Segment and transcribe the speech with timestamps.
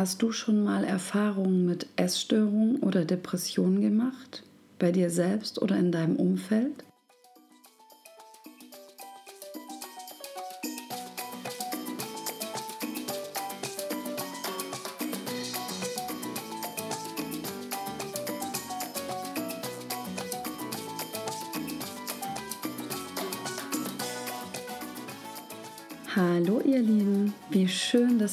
[0.00, 4.42] Hast du schon mal Erfahrungen mit Essstörungen oder Depressionen gemacht?
[4.78, 6.72] Bei dir selbst oder in deinem Umfeld?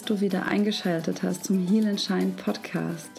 [0.09, 3.09] Du wieder eingeschaltet hast zum Heal and Shine Podcast.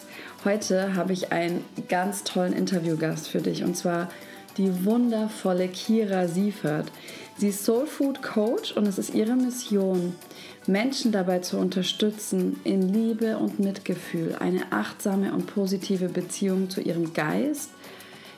[0.43, 4.09] Heute habe ich einen ganz tollen Interviewgast für dich und zwar
[4.57, 6.91] die wundervolle Kira Siefert.
[7.37, 10.15] Sie ist Soul Food Coach und es ist ihre Mission,
[10.65, 17.13] Menschen dabei zu unterstützen, in Liebe und Mitgefühl eine achtsame und positive Beziehung zu ihrem
[17.13, 17.69] Geist,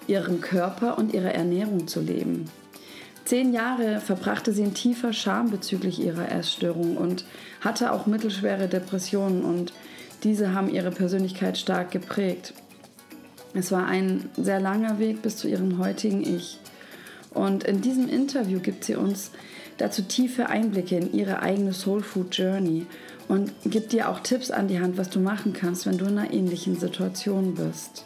[0.07, 2.49] ihrem Körper und ihrer Ernährung zu leben.
[3.25, 7.23] Zehn Jahre verbrachte sie in tiefer Scham bezüglich ihrer Essstörung und
[7.61, 9.73] hatte auch mittelschwere Depressionen und
[10.23, 12.53] diese haben ihre Persönlichkeit stark geprägt.
[13.53, 16.59] Es war ein sehr langer Weg bis zu ihrem heutigen Ich.
[17.31, 19.31] Und in diesem Interview gibt sie uns
[19.77, 22.85] dazu tiefe Einblicke in ihre eigene Soul Food Journey
[23.27, 26.17] und gibt dir auch Tipps an die Hand, was du machen kannst, wenn du in
[26.17, 28.05] einer ähnlichen Situation bist.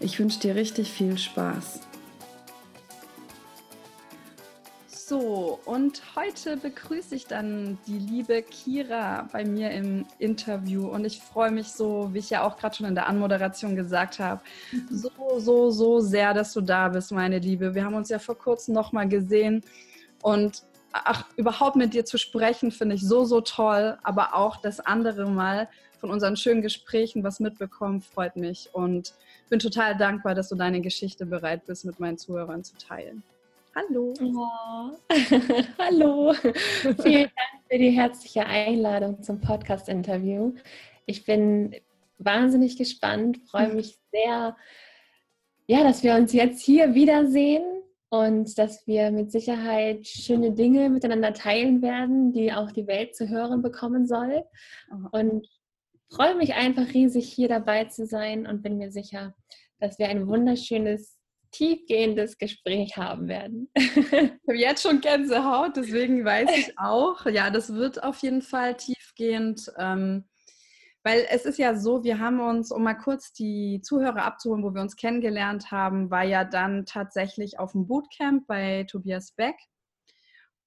[0.00, 1.80] Ich wünsche dir richtig viel Spaß.
[5.08, 10.86] So, und heute begrüße ich dann die liebe Kira bei mir im Interview.
[10.86, 14.18] Und ich freue mich so, wie ich ja auch gerade schon in der Anmoderation gesagt
[14.18, 14.86] habe, mhm.
[14.90, 17.74] so, so, so sehr, dass du da bist, meine Liebe.
[17.74, 19.64] Wir haben uns ja vor kurzem nochmal gesehen.
[20.20, 23.96] Und ach, überhaupt mit dir zu sprechen, finde ich so, so toll.
[24.02, 28.68] Aber auch das andere Mal von unseren schönen Gesprächen was mitbekommen, freut mich.
[28.74, 29.14] Und
[29.48, 33.22] bin total dankbar, dass du deine Geschichte bereit bist, mit meinen Zuhörern zu teilen.
[33.78, 34.12] Hallo.
[34.20, 34.90] Oh.
[35.78, 36.32] Hallo.
[36.32, 40.52] Vielen Dank für die herzliche Einladung zum Podcast-Interview.
[41.06, 41.76] Ich bin
[42.18, 44.56] wahnsinnig gespannt, freue mich sehr,
[45.68, 47.62] ja, dass wir uns jetzt hier wiedersehen
[48.08, 53.28] und dass wir mit Sicherheit schöne Dinge miteinander teilen werden, die auch die Welt zu
[53.28, 54.42] hören bekommen soll.
[55.12, 55.46] Und
[56.10, 59.36] freue mich einfach riesig, hier dabei zu sein und bin mir sicher,
[59.78, 61.17] dass wir ein wunderschönes
[61.50, 63.70] tiefgehendes Gespräch haben werden.
[63.74, 68.76] ich habe jetzt schon Gänsehaut, deswegen weiß ich auch, ja, das wird auf jeden Fall
[68.76, 69.72] tiefgehend.
[69.78, 70.24] Ähm,
[71.04, 74.74] weil es ist ja so, wir haben uns, um mal kurz die Zuhörer abzuholen, wo
[74.74, 79.56] wir uns kennengelernt haben, war ja dann tatsächlich auf dem Bootcamp bei Tobias Beck.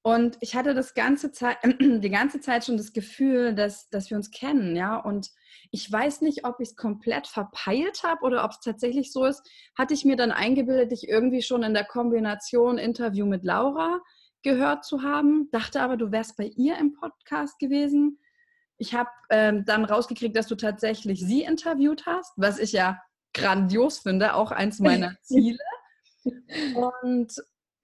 [0.03, 4.17] Und ich hatte das ganze Zeit, die ganze Zeit schon das Gefühl, dass, dass wir
[4.17, 4.97] uns kennen, ja.
[4.97, 5.29] Und
[5.71, 9.41] ich weiß nicht, ob ich es komplett verpeilt habe oder ob es tatsächlich so ist.
[9.77, 14.01] Hatte ich mir dann eingebildet, dich irgendwie schon in der Kombination Interview mit Laura
[14.43, 15.49] gehört zu haben.
[15.51, 18.19] Dachte aber, du wärst bei ihr im Podcast gewesen.
[18.77, 22.99] Ich habe ähm, dann rausgekriegt, dass du tatsächlich sie interviewt hast, was ich ja
[23.33, 25.59] grandios finde, auch eins meiner Ziele.
[26.75, 27.33] Und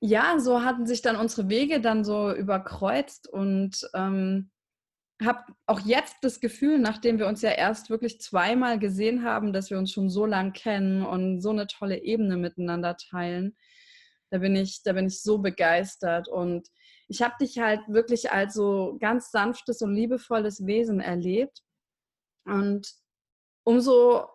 [0.02, 4.52] ja, so hatten sich dann unsere Wege dann so überkreuzt und ähm,
[5.24, 9.70] habe auch jetzt das Gefühl, nachdem wir uns ja erst wirklich zweimal gesehen haben, dass
[9.72, 13.58] wir uns schon so lang kennen und so eine tolle Ebene miteinander teilen.
[14.30, 16.68] Da bin ich, da bin ich so begeistert und
[17.08, 21.64] ich habe dich halt wirklich als so ganz sanftes und liebevolles Wesen erlebt
[22.46, 22.88] und
[23.64, 24.28] umso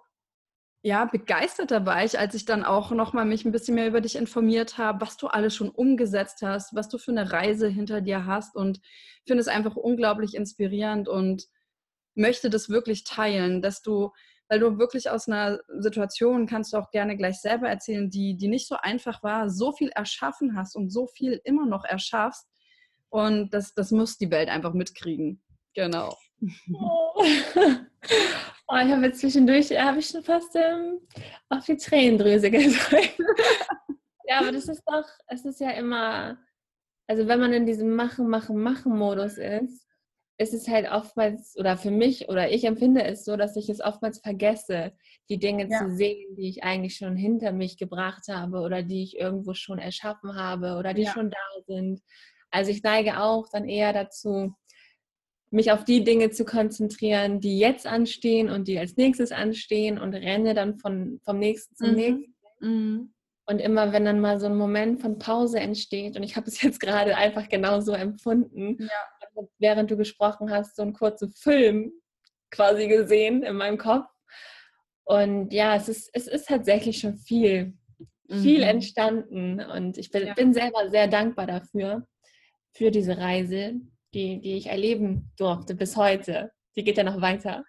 [0.85, 4.17] ja, begeisterter war ich, als ich dann auch nochmal mich ein bisschen mehr über dich
[4.17, 8.27] informiert habe, was du alles schon umgesetzt hast, was du für eine Reise hinter dir
[8.27, 8.81] hast und
[9.25, 11.45] finde es einfach unglaublich inspirierend und
[12.17, 14.11] möchte das wirklich teilen, dass du,
[14.49, 18.49] weil du wirklich aus einer Situation, kannst du auch gerne gleich selber erzählen, die, die
[18.49, 22.49] nicht so einfach war, so viel erschaffen hast und so viel immer noch erschaffst
[23.09, 25.41] und das, das muss die Welt einfach mitkriegen.
[25.75, 26.17] Genau.
[26.75, 27.25] Oh.
[28.73, 30.99] Oh, ich habe jetzt zwischendurch, habe ich schon fast ähm,
[31.51, 33.19] auf die Tränendrüse gedrückt.
[34.25, 36.39] ja, aber das ist doch, es ist ja immer,
[37.07, 39.87] also wenn man in diesem Machen, Machen, Machen-Modus ist,
[40.39, 43.83] ist es halt oftmals, oder für mich, oder ich empfinde es so, dass ich es
[43.83, 44.93] oftmals vergesse,
[45.29, 45.79] die Dinge ja.
[45.79, 49.81] zu sehen, die ich eigentlich schon hinter mich gebracht habe oder die ich irgendwo schon
[49.81, 51.13] erschaffen habe oder die ja.
[51.13, 52.01] schon da sind.
[52.51, 54.55] Also ich neige auch dann eher dazu,
[55.53, 60.15] mich auf die Dinge zu konzentrieren, die jetzt anstehen und die als nächstes anstehen und
[60.15, 61.97] renne dann von, vom nächsten zum mhm.
[61.97, 62.35] nächsten.
[62.61, 63.13] Mhm.
[63.45, 66.63] Und immer wenn dann mal so ein Moment von Pause entsteht, und ich habe es
[66.63, 69.45] jetzt gerade einfach genauso empfunden, ja.
[69.59, 71.93] während du gesprochen hast, so einen kurzen Film
[72.51, 74.07] quasi gesehen in meinem Kopf.
[75.05, 77.75] Und ja, es ist, es ist tatsächlich schon viel,
[78.29, 78.69] viel mhm.
[78.69, 79.61] entstanden.
[79.61, 80.35] Und ich bin, ja.
[80.35, 82.07] bin selber sehr dankbar dafür,
[82.75, 83.75] für diese Reise,
[84.15, 86.53] die, die ich erleben durfte bis heute.
[86.77, 87.65] die geht ja noch weiter.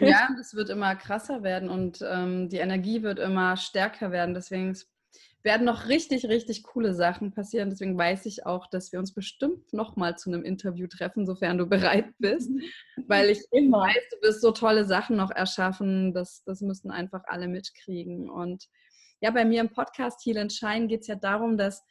[0.00, 4.34] ja, das wird immer krasser werden und ähm, die Energie wird immer stärker werden.
[4.34, 4.74] Deswegen
[5.46, 7.70] werden noch richtig, richtig coole Sachen passieren.
[7.70, 11.66] Deswegen weiß ich auch, dass wir uns bestimmt nochmal zu einem Interview treffen, sofern du
[11.66, 12.50] bereit bist.
[13.06, 16.12] Weil ich immer weiß, du wirst so tolle Sachen noch erschaffen.
[16.12, 18.28] Das, das müssen einfach alle mitkriegen.
[18.28, 18.66] Und
[19.20, 21.84] ja, bei mir im Podcast Heal and Shine geht es ja darum, dass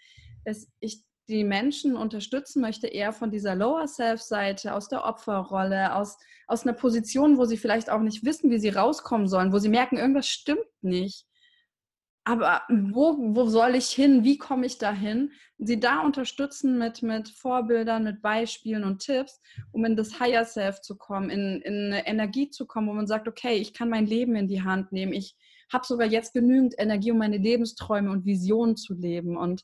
[0.43, 6.17] es, ich die Menschen unterstützen möchte, eher von dieser Lower Self-Seite, aus der Opferrolle, aus,
[6.47, 9.69] aus einer Position, wo sie vielleicht auch nicht wissen, wie sie rauskommen sollen, wo sie
[9.69, 11.25] merken, irgendwas stimmt nicht
[12.25, 14.23] aber wo, wo soll ich hin?
[14.23, 15.31] Wie komme ich dahin?
[15.59, 19.39] Sie da unterstützen mit, mit Vorbildern, mit Beispielen und Tipps,
[19.71, 23.05] um in das Higher Self zu kommen, in, in eine Energie zu kommen, wo man
[23.05, 25.13] sagt, okay, ich kann mein Leben in die Hand nehmen.
[25.13, 25.35] Ich
[25.71, 29.37] habe sogar jetzt genügend Energie, um meine Lebensträume und Visionen zu leben.
[29.37, 29.63] Und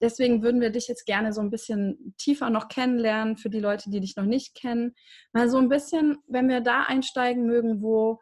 [0.00, 3.90] deswegen würden wir dich jetzt gerne so ein bisschen tiefer noch kennenlernen für die Leute,
[3.90, 4.94] die dich noch nicht kennen.
[5.32, 8.20] Mal so ein bisschen, wenn wir da einsteigen mögen, wo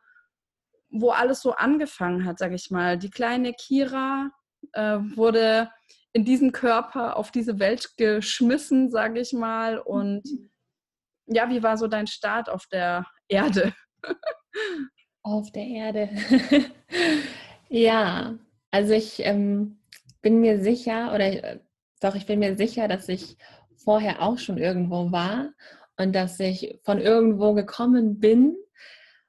[0.94, 2.96] wo alles so angefangen hat, sage ich mal.
[2.96, 4.30] Die kleine Kira
[4.72, 5.70] äh, wurde
[6.12, 9.78] in diesen Körper auf diese Welt geschmissen, sage ich mal.
[9.78, 10.22] Und
[11.26, 13.74] ja, wie war so dein Start auf der Erde?
[15.22, 16.10] auf der Erde.
[17.68, 18.38] ja,
[18.70, 19.78] also ich ähm,
[20.24, 21.60] bin mir sicher, oder äh,
[22.00, 23.36] doch, ich bin mir sicher, dass ich
[23.76, 25.50] vorher auch schon irgendwo war
[25.96, 28.56] und dass ich von irgendwo gekommen bin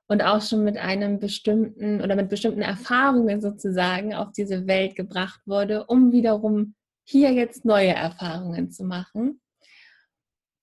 [0.08, 5.42] und auch schon mit einem bestimmten oder mit bestimmten Erfahrungen sozusagen auf diese Welt gebracht
[5.46, 9.42] wurde, um wiederum hier jetzt neue Erfahrungen zu machen.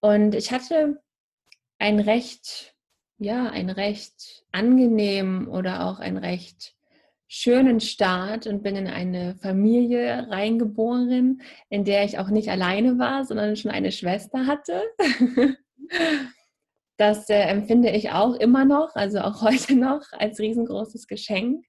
[0.01, 1.01] Und ich hatte
[1.79, 2.75] ein recht,
[3.19, 6.75] ja, ein recht angenehm oder auch ein recht
[7.35, 11.41] schönen Start und bin in eine Familie reingeboren,
[11.71, 14.83] in der ich auch nicht alleine war, sondern schon eine Schwester hatte.
[16.99, 21.65] Das äh, empfinde ich auch immer noch, also auch heute noch, als riesengroßes Geschenk.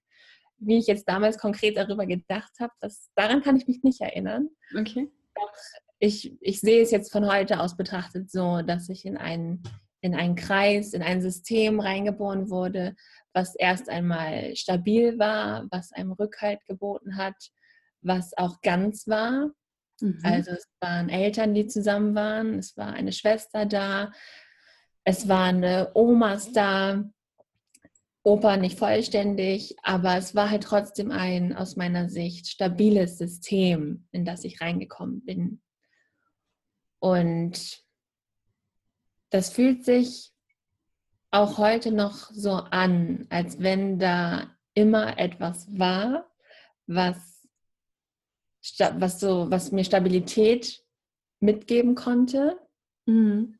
[0.58, 4.50] Wie ich jetzt damals konkret darüber gedacht habe, das, daran kann ich mich nicht erinnern.
[4.78, 5.10] Okay.
[5.34, 5.50] Doch
[5.98, 9.62] ich, ich sehe es jetzt von heute aus betrachtet so, dass ich in einen,
[10.02, 12.94] in einen Kreis, in ein System reingeboren wurde,
[13.34, 17.36] was erst einmal stabil war, was einem Rückhalt geboten hat,
[18.00, 19.50] was auch ganz war.
[20.00, 20.20] Mhm.
[20.22, 24.12] Also es waren Eltern, die zusammen waren, es war eine Schwester da,
[25.04, 27.04] es waren Omas da,
[28.26, 34.24] Opa nicht vollständig, aber es war halt trotzdem ein aus meiner Sicht stabiles System, in
[34.24, 35.60] das ich reingekommen bin.
[37.00, 37.84] Und
[39.28, 40.33] das fühlt sich
[41.34, 46.30] auch heute noch so an, als wenn da immer etwas war,
[46.86, 47.48] was,
[48.94, 50.82] was, so, was mir Stabilität
[51.40, 52.58] mitgeben konnte.
[53.06, 53.58] Mhm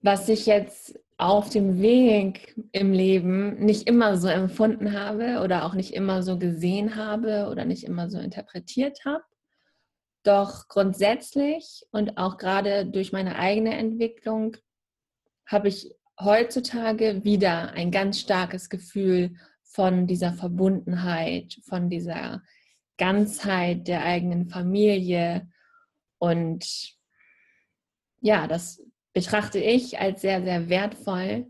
[0.00, 5.74] was ich jetzt auf dem Weg im Leben nicht immer so empfunden habe oder auch
[5.74, 9.24] nicht immer so gesehen habe oder nicht immer so interpretiert habe.
[10.22, 14.56] Doch grundsätzlich und auch gerade durch meine eigene Entwicklung
[15.46, 22.42] habe ich heutzutage wieder ein ganz starkes Gefühl von dieser Verbundenheit, von dieser
[22.96, 25.48] Ganzheit der eigenen Familie
[26.18, 26.96] und
[28.20, 28.82] ja, das
[29.12, 31.46] betrachte ich als sehr, sehr wertvoll,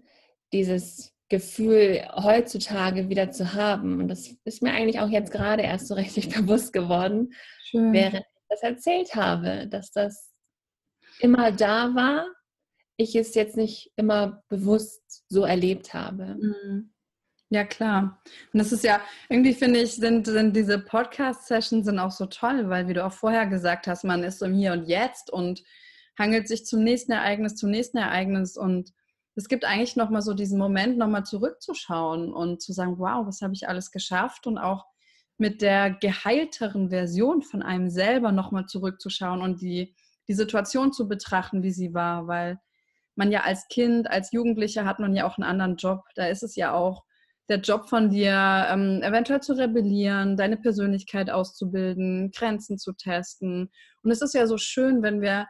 [0.53, 4.01] dieses Gefühl heutzutage wieder zu haben.
[4.01, 7.33] Und das ist mir eigentlich auch jetzt gerade erst so richtig bewusst geworden,
[7.65, 7.93] Schön.
[7.93, 10.33] während ich das erzählt habe, dass das
[11.21, 12.27] immer da war,
[12.99, 16.37] ich es jetzt nicht immer bewusst so erlebt habe.
[16.39, 16.93] Mhm.
[17.51, 18.21] Ja, klar.
[18.53, 19.01] Und das ist ja,
[19.31, 23.47] irgendwie finde ich, sind, sind diese Podcast-Sessions auch so toll, weil, wie du auch vorher
[23.47, 25.63] gesagt hast, man ist so im Hier und Jetzt und
[26.19, 28.93] hangelt sich zum nächsten Ereignis, zum nächsten Ereignis und
[29.35, 33.55] es gibt eigentlich nochmal so diesen Moment, nochmal zurückzuschauen und zu sagen, wow, was habe
[33.55, 34.85] ich alles geschafft und auch
[35.39, 39.95] mit der geheilteren Version von einem selber nochmal zurückzuschauen und die,
[40.27, 42.59] die Situation zu betrachten, wie sie war, weil
[43.19, 46.05] man ja als Kind, als Jugendlicher hat man ja auch einen anderen Job.
[46.15, 47.05] Da ist es ja auch
[47.49, 53.71] der Job von dir, ähm, eventuell zu rebellieren, deine Persönlichkeit auszubilden, Grenzen zu testen.
[54.03, 55.49] Und es ist ja so schön, wenn wir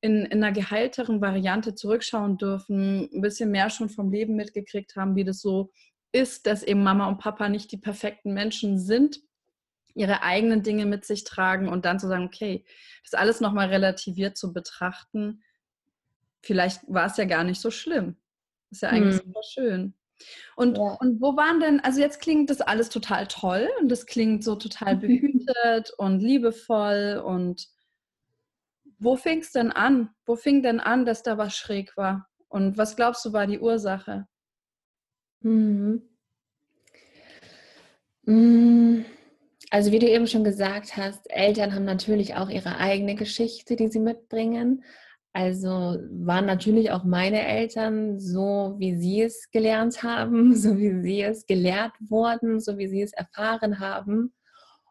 [0.00, 5.14] in, in einer geheilteren Variante zurückschauen dürfen, ein bisschen mehr schon vom Leben mitgekriegt haben,
[5.14, 5.70] wie das so
[6.12, 9.20] ist, dass eben Mama und Papa nicht die perfekten Menschen sind,
[9.94, 12.64] ihre eigenen Dinge mit sich tragen und dann zu sagen, okay,
[13.04, 15.42] das alles nochmal relativiert zu betrachten,
[16.42, 18.16] vielleicht war es ja gar nicht so schlimm.
[18.70, 19.26] Ist ja eigentlich hm.
[19.26, 19.94] super schön.
[20.56, 20.96] Und, ja.
[21.00, 24.54] und wo waren denn, also jetzt klingt das alles total toll und das klingt so
[24.56, 27.68] total behütet und liebevoll und
[28.98, 30.10] wo fing es denn an?
[30.26, 32.28] Wo fing denn an, dass da was schräg war?
[32.48, 34.26] Und was glaubst du war die Ursache?
[35.40, 36.02] Mhm.
[38.24, 39.04] Mm,
[39.70, 43.88] also wie du eben schon gesagt hast, Eltern haben natürlich auch ihre eigene Geschichte, die
[43.88, 44.84] sie mitbringen.
[45.32, 51.22] Also waren natürlich auch meine Eltern so, wie sie es gelernt haben, so wie sie
[51.22, 54.34] es gelehrt wurden, so wie sie es erfahren haben.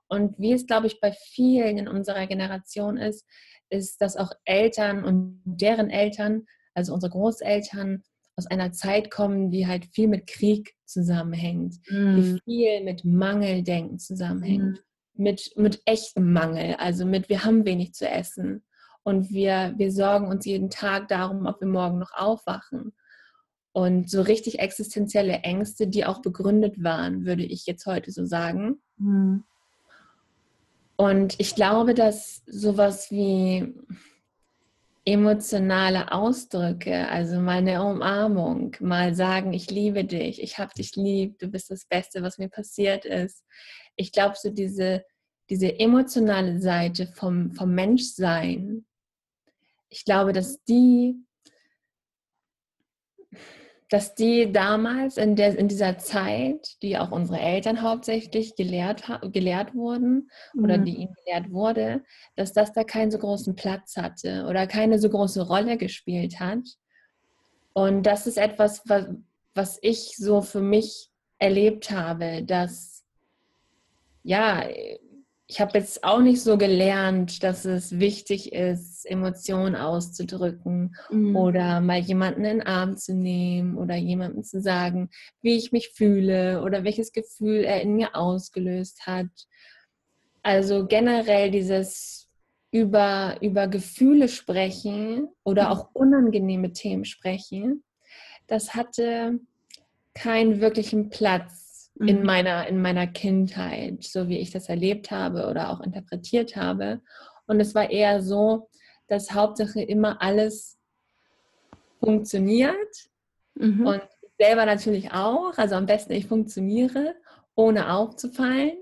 [0.08, 3.25] Und wie es, glaube ich, bei vielen in unserer Generation ist,
[3.69, 8.03] ist, dass auch Eltern und deren Eltern, also unsere Großeltern,
[8.36, 12.15] aus einer Zeit kommen, die halt viel mit Krieg zusammenhängt, mm.
[12.15, 14.81] die viel mit Mangeldenken zusammenhängt,
[15.13, 15.22] mm.
[15.22, 18.63] mit, mit echtem Mangel, also mit wir haben wenig zu essen
[19.03, 22.94] und wir, wir sorgen uns jeden Tag darum, ob wir morgen noch aufwachen.
[23.72, 28.82] Und so richtig existenzielle Ängste, die auch begründet waren, würde ich jetzt heute so sagen.
[28.98, 29.38] Mm.
[30.96, 33.74] Und ich glaube, dass sowas wie
[35.06, 41.48] emotionale Ausdrücke, also meine Umarmung, mal sagen, ich liebe dich, ich habe dich lieb, du
[41.48, 43.44] bist das Beste, was mir passiert ist.
[43.96, 45.03] Ich glaube, so diese,
[45.50, 48.86] diese emotionale Seite vom, vom Menschsein,
[49.89, 51.15] ich glaube, dass die
[53.89, 59.03] dass die damals in, der, in dieser Zeit, die auch unsere Eltern hauptsächlich gelehrt,
[59.34, 60.86] gelehrt wurden oder mhm.
[60.86, 62.03] die ihnen gelehrt wurde,
[62.36, 66.62] dass das da keinen so großen Platz hatte oder keine so große Rolle gespielt hat.
[67.74, 69.08] Und das ist etwas, was,
[69.55, 73.03] was ich so für mich erlebt habe, dass
[74.22, 74.67] ja,
[75.51, 81.36] ich habe jetzt auch nicht so gelernt, dass es wichtig ist, Emotionen auszudrücken mhm.
[81.36, 85.10] oder mal jemanden in den Arm zu nehmen oder jemandem zu sagen,
[85.41, 89.25] wie ich mich fühle oder welches Gefühl er in mir ausgelöst hat.
[90.44, 92.29] Also generell dieses
[92.70, 95.70] über, über Gefühle sprechen oder mhm.
[95.72, 97.84] auch unangenehme Themen sprechen,
[98.46, 99.39] das hatte
[100.13, 101.68] keinen wirklichen Platz
[102.00, 102.25] in, mhm.
[102.25, 107.01] meiner, in meiner Kindheit, so wie ich das erlebt habe oder auch interpretiert habe.
[107.46, 108.70] Und es war eher so,
[109.08, 110.77] dass Hauptsache immer alles
[112.00, 113.10] funktioniert
[113.56, 113.86] mhm.
[113.86, 114.01] und
[114.38, 115.58] selber natürlich auch.
[115.58, 117.15] Also am besten ich funktioniere,
[117.56, 118.77] ohne aufzufallen,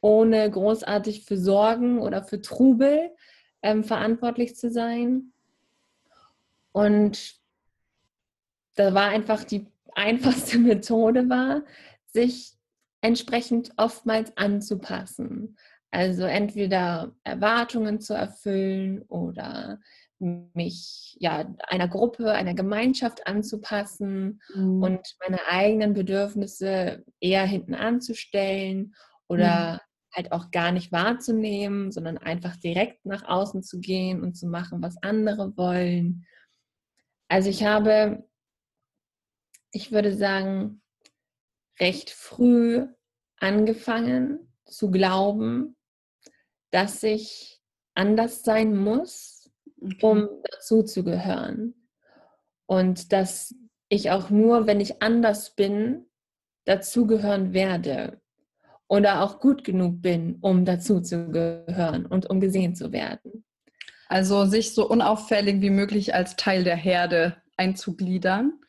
[0.00, 3.10] ohne großartig für Sorgen oder für Trubel
[3.62, 5.32] ähm, verantwortlich zu sein.
[6.72, 7.34] Und
[8.74, 11.62] da war einfach die einfachste Methode war,
[12.06, 12.57] sich
[13.00, 15.56] entsprechend oftmals anzupassen.
[15.90, 19.78] Also entweder Erwartungen zu erfüllen oder
[20.20, 24.82] mich ja einer Gruppe, einer Gemeinschaft anzupassen mhm.
[24.82, 28.94] und meine eigenen Bedürfnisse eher hinten anzustellen
[29.28, 29.78] oder mhm.
[30.14, 34.82] halt auch gar nicht wahrzunehmen, sondern einfach direkt nach außen zu gehen und zu machen,
[34.82, 36.26] was andere wollen.
[37.28, 38.24] Also ich habe,
[39.70, 40.82] ich würde sagen,
[41.80, 42.86] recht früh
[43.38, 45.76] angefangen zu glauben,
[46.70, 47.60] dass ich
[47.94, 49.98] anders sein muss, okay.
[50.02, 51.74] um dazu zu gehören.
[52.66, 53.54] Und dass
[53.88, 56.06] ich auch nur, wenn ich anders bin,
[56.64, 58.20] dazugehören werde.
[58.88, 63.44] Oder auch gut genug bin, um dazu zu gehören und um gesehen zu werden.
[64.08, 68.60] Also sich so unauffällig wie möglich als Teil der Herde einzugliedern.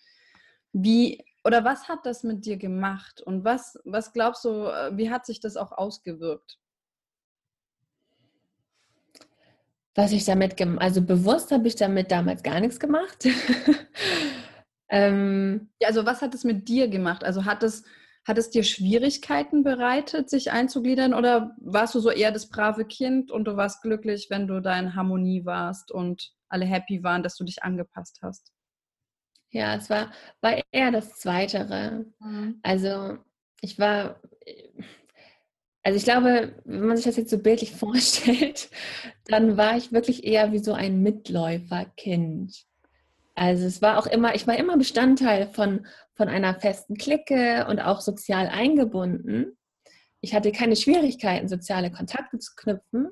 [0.74, 5.10] Wie oder was hat das mit dir gemacht und was, was glaubst du, äh, wie
[5.10, 6.60] hat sich das auch ausgewirkt?
[9.96, 13.26] Was ich damit, also bewusst habe ich damit damals gar nichts gemacht.
[14.90, 17.24] ähm, ja, also was hat es mit dir gemacht?
[17.24, 17.84] Also hat es,
[18.26, 23.32] hat es dir Schwierigkeiten bereitet, sich einzugliedern oder warst du so eher das brave Kind
[23.32, 27.36] und du warst glücklich, wenn du da in Harmonie warst und alle happy waren, dass
[27.36, 28.54] du dich angepasst hast?
[29.52, 32.06] Ja, es war, war eher das Zweitere.
[32.20, 32.60] Mhm.
[32.62, 33.18] Also
[33.62, 34.22] ich war,
[35.84, 38.70] also ich glaube, wenn man sich das jetzt so bildlich vorstellt,
[39.26, 42.66] dann war ich wirklich eher wie so ein Mitläuferkind.
[43.36, 47.80] Also es war auch immer, ich war immer Bestandteil von, von einer festen Clique und
[47.80, 49.58] auch sozial eingebunden.
[50.22, 53.10] Ich hatte keine Schwierigkeiten, soziale Kontakte zu knüpfen,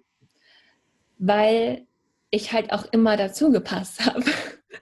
[1.17, 1.87] weil
[2.29, 4.25] ich halt auch immer dazu gepasst habe.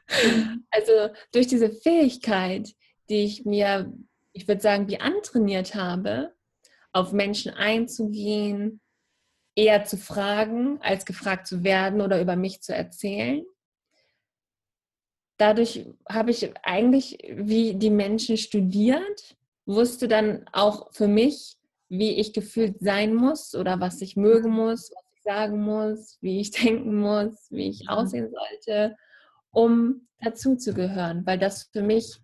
[0.71, 2.73] Also durch diese Fähigkeit,
[3.09, 3.93] die ich mir,
[4.33, 6.33] ich würde sagen, wie antrainiert habe,
[6.91, 8.81] auf Menschen einzugehen,
[9.55, 13.45] eher zu fragen, als gefragt zu werden oder über mich zu erzählen.
[15.37, 19.35] Dadurch habe ich eigentlich wie die Menschen studiert,
[19.65, 21.57] wusste dann auch für mich,
[21.89, 26.39] wie ich gefühlt sein muss oder was ich mögen muss, was ich sagen muss, wie
[26.39, 28.95] ich denken muss, wie ich aussehen sollte
[29.55, 32.19] um dazu zu gehören, weil das für mich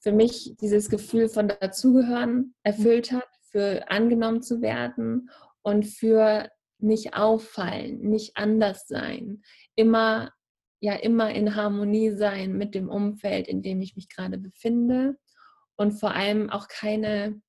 [0.00, 5.30] für mich dieses Gefühl von dazugehören erfüllt hat, für angenommen zu werden
[5.62, 9.42] und für nicht auffallen, nicht anders sein,
[9.74, 10.30] immer
[10.80, 15.16] ja immer in Harmonie sein mit dem Umfeld, in dem ich mich gerade befinde
[15.76, 17.40] und vor allem auch keine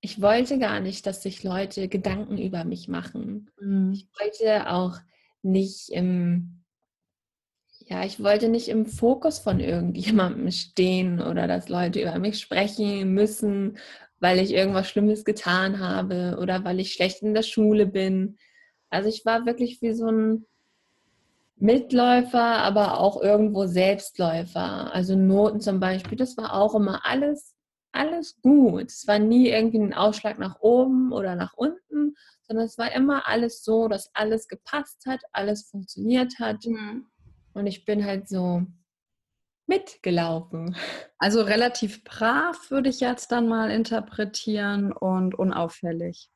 [0.00, 3.50] ich wollte gar nicht, dass sich Leute Gedanken über mich machen.
[3.60, 3.92] Mhm.
[3.92, 4.98] Ich wollte auch
[5.42, 6.57] nicht im
[7.88, 13.14] ja, ich wollte nicht im Fokus von irgendjemandem stehen oder dass Leute über mich sprechen
[13.14, 13.78] müssen,
[14.20, 18.36] weil ich irgendwas Schlimmes getan habe oder weil ich schlecht in der Schule bin.
[18.90, 20.44] Also ich war wirklich wie so ein
[21.56, 24.92] Mitläufer, aber auch irgendwo Selbstläufer.
[24.92, 27.54] Also Noten zum Beispiel, das war auch immer alles,
[27.92, 28.90] alles gut.
[28.90, 32.14] Es war nie irgendwie ein Ausschlag nach oben oder nach unten,
[32.46, 36.64] sondern es war immer alles so, dass alles gepasst hat, alles funktioniert hat.
[36.66, 37.06] Mhm.
[37.58, 38.62] Und ich bin halt so
[39.66, 40.76] mitgelaufen.
[41.20, 46.30] Also relativ brav würde ich jetzt dann mal interpretieren und unauffällig.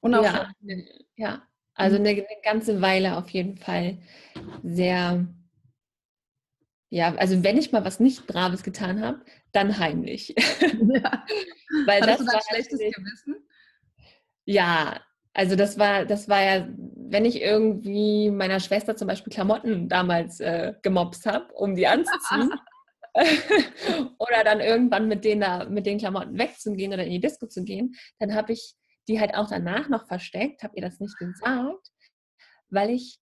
[0.00, 1.06] Unauffällig.
[1.14, 1.42] Ja, ja.
[1.74, 3.98] also eine, eine, ganze Weile auf jeden Fall
[4.64, 5.24] sehr,
[6.90, 10.34] ja, also wenn ich mal was nicht Braves getan habe, dann heimlich.
[10.92, 11.24] Ja.
[11.86, 13.36] Weil Hattest das du dann schlechtes Gewissen?
[14.46, 15.00] Ja,
[15.38, 20.40] also das war, das war ja, wenn ich irgendwie meiner Schwester zum Beispiel Klamotten damals
[20.40, 22.50] äh, gemobst habe, um die anzuziehen.
[24.18, 27.94] oder dann irgendwann mit denen mit den Klamotten wegzugehen oder in die Disco zu gehen,
[28.18, 28.74] dann habe ich
[29.06, 31.88] die halt auch danach noch versteckt, habe ihr das nicht gesagt,
[32.68, 33.20] weil ich,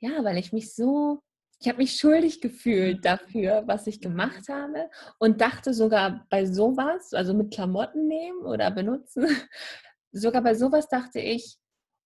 [0.00, 1.20] ja, weil ich mich so,
[1.58, 4.88] ich habe mich schuldig gefühlt dafür, was ich gemacht habe
[5.18, 9.26] und dachte sogar bei sowas, also mit Klamotten nehmen oder benutzen,
[10.14, 11.58] sogar bei sowas dachte ich,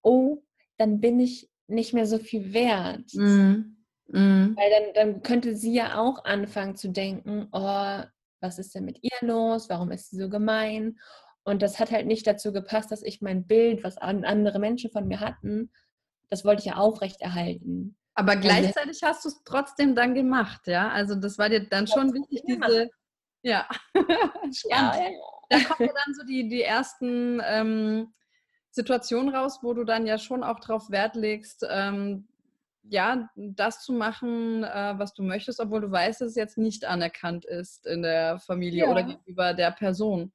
[0.02, 0.42] oh,
[0.76, 3.12] dann bin ich nicht mehr so viel wert.
[3.14, 3.76] Mhm.
[4.08, 4.56] Mhm.
[4.56, 8.02] Weil dann, dann könnte sie ja auch anfangen zu denken, oh,
[8.40, 9.68] was ist denn mit ihr los?
[9.68, 10.98] Warum ist sie so gemein?
[11.44, 15.06] Und das hat halt nicht dazu gepasst, dass ich mein Bild, was andere Menschen von
[15.06, 15.71] mir hatten,
[16.30, 17.97] das wollte ich ja aufrechterhalten.
[18.14, 20.90] Aber gleichzeitig hast du es trotzdem dann gemacht, ja?
[20.90, 22.90] Also das war dir dann schon wichtig, diese,
[23.42, 23.68] ja.
[23.94, 25.10] ja, ja.
[25.50, 28.12] Da kommen dann so die, die ersten ähm,
[28.70, 32.28] Situationen raus, wo du dann ja schon auch darauf Wert legst, ähm,
[32.90, 36.84] ja, das zu machen, äh, was du möchtest, obwohl du weißt, dass es jetzt nicht
[36.84, 38.90] anerkannt ist in der Familie ja.
[38.90, 40.32] oder gegenüber der Person.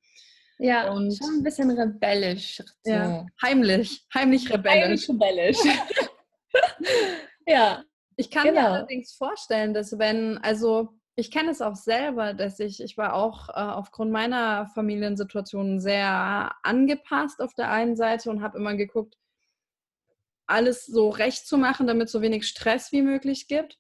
[0.60, 2.62] Ja, und schon ein bisschen rebellisch.
[2.86, 5.08] Ja, heimlich, heimlich rebellisch.
[5.08, 5.58] Heimlich rebellisch.
[7.48, 7.84] ja.
[8.16, 8.62] Ich kann genau.
[8.62, 13.14] mir allerdings vorstellen, dass wenn, also ich kenne es auch selber, dass ich, ich war
[13.14, 19.18] auch äh, aufgrund meiner Familiensituation sehr angepasst auf der einen Seite und habe immer geguckt,
[20.48, 23.78] alles so recht zu machen, damit es so wenig Stress wie möglich gibt.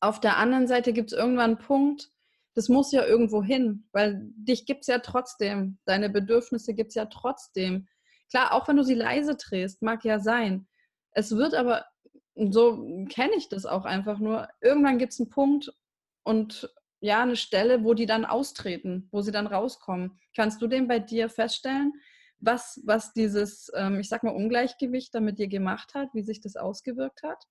[0.00, 2.10] Auf der anderen Seite gibt es irgendwann einen Punkt,
[2.54, 6.94] das muss ja irgendwo hin, weil dich gibt es ja trotzdem, deine Bedürfnisse gibt es
[6.94, 7.88] ja trotzdem.
[8.30, 10.68] Klar, auch wenn du sie leise drehst, mag ja sein.
[11.12, 11.86] Es wird aber,
[12.34, 15.72] so kenne ich das auch einfach nur, irgendwann gibt es einen Punkt,
[16.22, 20.20] und ja, eine Stelle, wo die dann austreten, wo sie dann rauskommen.
[20.36, 21.92] Kannst du den bei dir feststellen,
[22.38, 26.40] was, was dieses, ähm, ich sag mal, Ungleichgewicht da mit dir gemacht hat, wie sich
[26.40, 27.44] das ausgewirkt hat?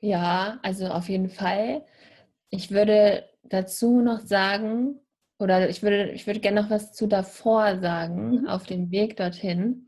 [0.00, 1.84] Ja, also auf jeden Fall.
[2.50, 5.00] Ich würde dazu noch sagen,
[5.38, 8.48] oder ich würde, ich würde gerne noch was zu davor sagen, mhm.
[8.48, 9.87] auf dem Weg dorthin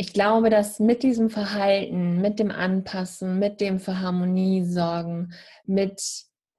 [0.00, 5.34] ich glaube, dass mit diesem Verhalten, mit dem Anpassen, mit dem für Harmonie sorgen,
[5.66, 6.00] mit,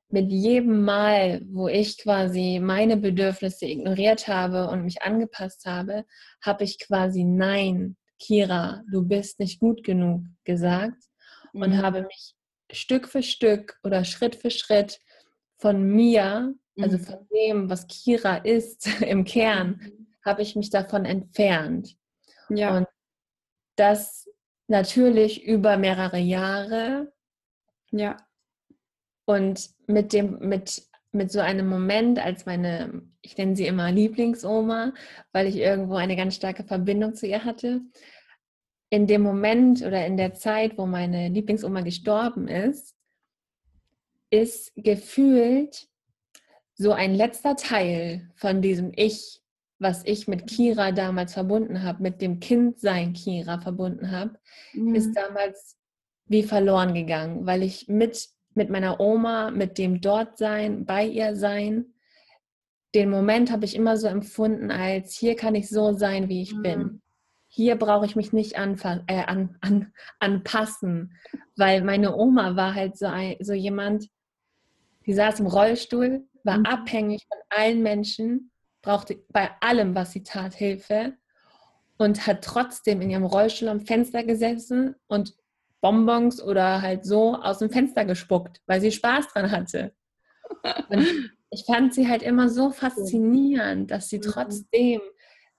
[0.10, 6.04] mit jedem Mal, wo ich quasi meine Bedürfnisse ignoriert habe und mich angepasst habe,
[6.42, 11.02] habe ich quasi Nein, Kira, du bist nicht gut genug gesagt
[11.54, 11.62] mhm.
[11.62, 12.36] und habe mich
[12.74, 15.00] Stück für Stück oder Schritt für Schritt
[15.60, 17.04] von mir, also mhm.
[17.04, 20.08] von dem, was Kira ist im Kern, mhm.
[20.26, 21.96] habe ich mich davon entfernt.
[22.50, 22.76] Ja.
[22.76, 22.88] Und
[23.80, 24.30] das
[24.68, 27.12] natürlich über mehrere Jahre.
[27.92, 28.18] Ja.
[29.26, 34.94] Und mit dem, mit, mit so einem Moment, als meine, ich nenne sie immer Lieblingsoma,
[35.32, 37.82] weil ich irgendwo eine ganz starke Verbindung zu ihr hatte.
[38.92, 42.96] In dem Moment oder in der Zeit, wo meine Lieblingsoma gestorben ist,
[44.32, 45.88] ist gefühlt
[46.76, 49.42] so ein letzter Teil von diesem Ich
[49.80, 54.38] was ich mit Kira damals verbunden habe, mit dem Kindsein Kira verbunden habe,
[54.74, 54.94] mhm.
[54.94, 55.78] ist damals
[56.26, 61.94] wie verloren gegangen, weil ich mit, mit meiner Oma, mit dem Dortsein, bei ihr sein,
[62.94, 66.56] den Moment habe ich immer so empfunden als, hier kann ich so sein, wie ich
[66.56, 66.62] mhm.
[66.62, 67.02] bin.
[67.48, 71.16] Hier brauche ich mich nicht äh, an, an, anpassen,
[71.56, 74.08] weil meine Oma war halt so, ein, so jemand,
[75.06, 76.66] Die saß im Rollstuhl, war mhm.
[76.66, 78.49] abhängig von allen Menschen,
[78.82, 81.14] brauchte bei allem, was sie tat, Hilfe
[81.98, 85.36] und hat trotzdem in ihrem Rollstuhl am Fenster gesessen und
[85.82, 89.94] Bonbons oder halt so aus dem Fenster gespuckt, weil sie Spaß dran hatte.
[90.90, 94.24] Und ich fand sie halt immer so faszinierend, dass sie mhm.
[94.24, 95.02] trotzdem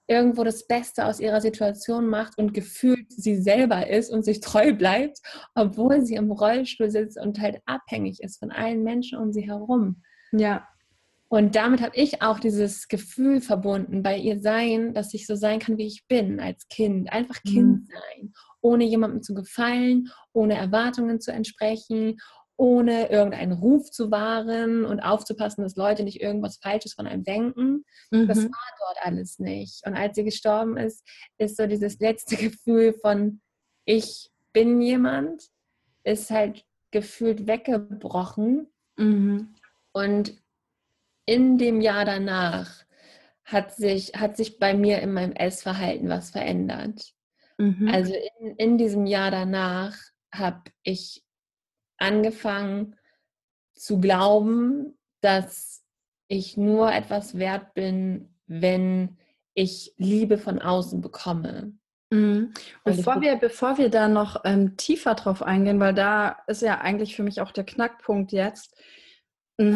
[0.07, 4.73] irgendwo das Beste aus ihrer Situation macht und gefühlt sie selber ist und sich treu
[4.73, 5.19] bleibt,
[5.55, 10.03] obwohl sie im Rollstuhl sitzt und halt abhängig ist von allen Menschen um sie herum.
[10.33, 10.67] Ja.
[11.33, 15.59] Und damit habe ich auch dieses Gefühl verbunden bei ihr sein, dass ich so sein
[15.59, 17.09] kann, wie ich bin als Kind.
[17.09, 17.87] Einfach Kind mhm.
[17.89, 22.19] sein, ohne jemandem zu gefallen, ohne Erwartungen zu entsprechen,
[22.57, 27.85] ohne irgendeinen Ruf zu wahren und aufzupassen, dass Leute nicht irgendwas Falsches von einem denken.
[28.11, 28.27] Mhm.
[28.27, 29.87] Das war dort alles nicht.
[29.87, 31.01] Und als sie gestorben ist,
[31.37, 33.39] ist so dieses letzte Gefühl von
[33.85, 35.47] ich bin jemand,
[36.03, 38.67] ist halt gefühlt weggebrochen.
[38.97, 39.55] Mhm.
[39.93, 40.40] Und
[41.31, 42.83] in dem Jahr danach
[43.45, 47.13] hat sich, hat sich bei mir in meinem Essverhalten was verändert.
[47.57, 47.89] Mhm.
[47.89, 49.95] Also in, in diesem Jahr danach
[50.33, 51.23] habe ich
[51.97, 52.97] angefangen
[53.75, 55.85] zu glauben, dass
[56.27, 59.17] ich nur etwas wert bin, wenn
[59.53, 61.71] ich Liebe von außen bekomme.
[62.09, 62.53] Mhm.
[62.83, 67.15] Bevor, wir, bevor wir da noch ähm, tiefer drauf eingehen, weil da ist ja eigentlich
[67.15, 68.75] für mich auch der Knackpunkt jetzt,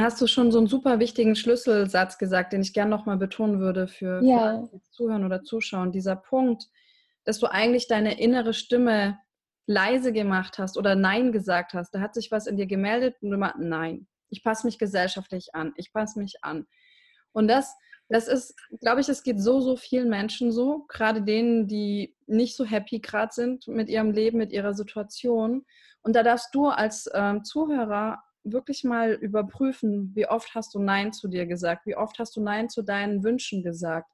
[0.01, 3.87] hast du schon so einen super wichtigen Schlüsselsatz gesagt, den ich gerne nochmal betonen würde
[3.87, 4.63] für, ja.
[4.65, 5.91] für Zuhören oder Zuschauen.
[5.91, 6.67] Dieser Punkt,
[7.23, 9.17] dass du eigentlich deine innere Stimme
[9.67, 11.91] leise gemacht hast oder Nein gesagt hast.
[11.91, 15.53] Da hat sich was in dir gemeldet und du meinst, nein, ich passe mich gesellschaftlich
[15.53, 16.67] an, ich passe mich an.
[17.31, 17.75] Und das,
[18.09, 22.55] das ist, glaube ich, es geht so, so vielen Menschen so, gerade denen, die nicht
[22.55, 25.65] so happy gerade sind mit ihrem Leben, mit ihrer Situation.
[26.01, 31.11] Und da darfst du als ähm, Zuhörer wirklich mal überprüfen, wie oft hast du Nein
[31.11, 34.09] zu dir gesagt, wie oft hast du Nein zu deinen Wünschen gesagt,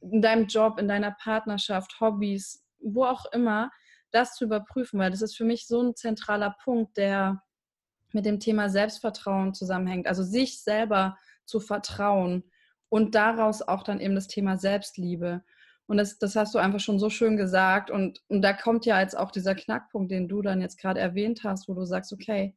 [0.00, 3.70] in deinem Job, in deiner Partnerschaft, Hobbys, wo auch immer,
[4.10, 7.42] das zu überprüfen, weil das ist für mich so ein zentraler Punkt, der
[8.12, 12.44] mit dem Thema Selbstvertrauen zusammenhängt, also sich selber zu vertrauen
[12.88, 15.42] und daraus auch dann eben das Thema Selbstliebe.
[15.86, 17.90] Und das, das hast du einfach schon so schön gesagt.
[17.90, 21.42] Und, und da kommt ja jetzt auch dieser Knackpunkt, den du dann jetzt gerade erwähnt
[21.44, 22.54] hast, wo du sagst, okay,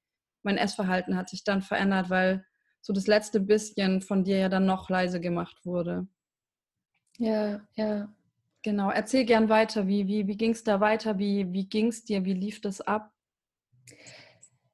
[0.47, 2.45] mein Essverhalten hat sich dann verändert, weil
[2.81, 6.07] so das letzte bisschen von dir ja dann noch leise gemacht wurde.
[7.17, 8.13] Ja, ja.
[8.63, 9.87] Genau, erzähl gern weiter.
[9.87, 11.19] Wie, wie, wie ging es da weiter?
[11.19, 12.23] Wie, wie ging es dir?
[12.25, 13.11] Wie lief das ab?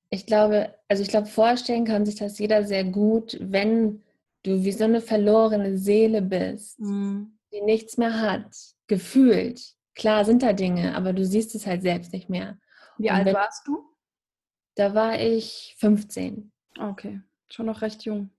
[0.09, 4.03] Ich glaube, also ich glaube, vorstellen kann sich das jeder sehr gut, wenn
[4.43, 7.39] du wie so eine verlorene Seele bist, mhm.
[7.51, 8.55] die nichts mehr hat,
[8.87, 9.73] gefühlt.
[9.95, 12.59] Klar sind da Dinge, aber du siehst es halt selbst nicht mehr.
[12.97, 13.92] Wie Und alt warst du?
[14.75, 16.51] Da war ich 15.
[16.79, 18.31] Okay, schon noch recht jung.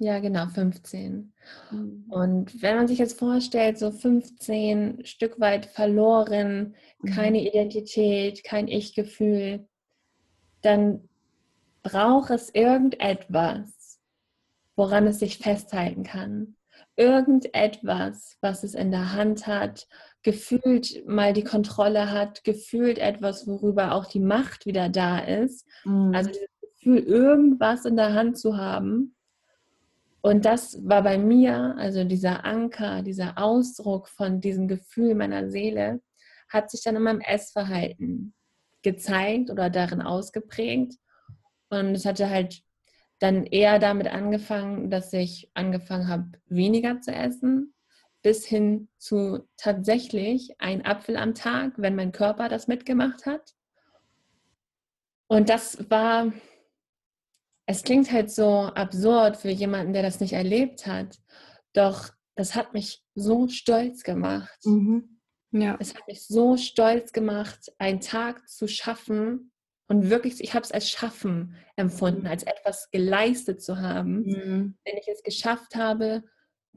[0.00, 1.32] Ja, genau, 15.
[1.70, 2.04] Mhm.
[2.08, 7.10] Und wenn man sich jetzt vorstellt, so 15 Stück weit verloren, mhm.
[7.10, 9.66] keine Identität, kein Ich-Gefühl,
[10.62, 11.08] dann
[11.82, 14.00] braucht es irgendetwas,
[14.76, 16.56] woran es sich festhalten kann.
[16.96, 19.88] Irgendetwas, was es in der Hand hat,
[20.22, 25.66] gefühlt mal die Kontrolle hat, gefühlt etwas, worüber auch die Macht wieder da ist.
[25.84, 26.12] Mhm.
[26.14, 29.14] Also das Gefühl, irgendwas in der Hand zu haben.
[30.20, 36.00] Und das war bei mir, also dieser Anker, dieser Ausdruck von diesem Gefühl meiner Seele,
[36.48, 38.34] hat sich dann in meinem Essverhalten
[38.82, 40.94] gezeigt oder darin ausgeprägt.
[41.70, 42.62] Und es hatte halt
[43.20, 47.74] dann eher damit angefangen, dass ich angefangen habe, weniger zu essen,
[48.22, 53.54] bis hin zu tatsächlich ein Apfel am Tag, wenn mein Körper das mitgemacht hat.
[55.28, 56.32] Und das war,
[57.66, 61.18] es klingt halt so absurd für jemanden, der das nicht erlebt hat,
[61.72, 64.58] doch das hat mich so stolz gemacht.
[64.64, 65.20] Mhm.
[65.50, 65.76] Ja.
[65.80, 69.52] Es hat mich so stolz gemacht, einen Tag zu schaffen
[69.88, 74.78] und wirklich, ich habe es als Schaffen empfunden, als etwas geleistet zu haben, mhm.
[74.84, 76.22] wenn ich es geschafft habe,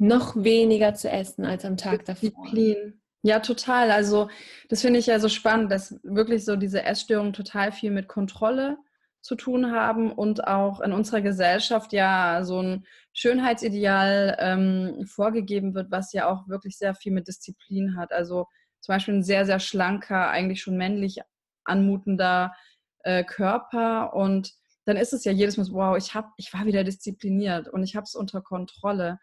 [0.01, 2.73] noch weniger zu essen als am Tag Disziplin.
[2.73, 2.93] davor.
[3.23, 3.91] Ja, total.
[3.91, 4.29] Also
[4.67, 8.77] das finde ich ja so spannend, dass wirklich so diese Essstörungen total viel mit Kontrolle
[9.21, 15.91] zu tun haben und auch in unserer Gesellschaft ja so ein Schönheitsideal ähm, vorgegeben wird,
[15.91, 18.11] was ja auch wirklich sehr viel mit Disziplin hat.
[18.11, 18.47] Also
[18.79, 21.19] zum Beispiel ein sehr, sehr schlanker, eigentlich schon männlich
[21.63, 22.55] anmutender
[23.03, 24.53] äh, Körper und
[24.85, 27.83] dann ist es ja jedes Mal so, wow, ich, hab, ich war wieder diszipliniert und
[27.83, 29.19] ich habe es unter Kontrolle.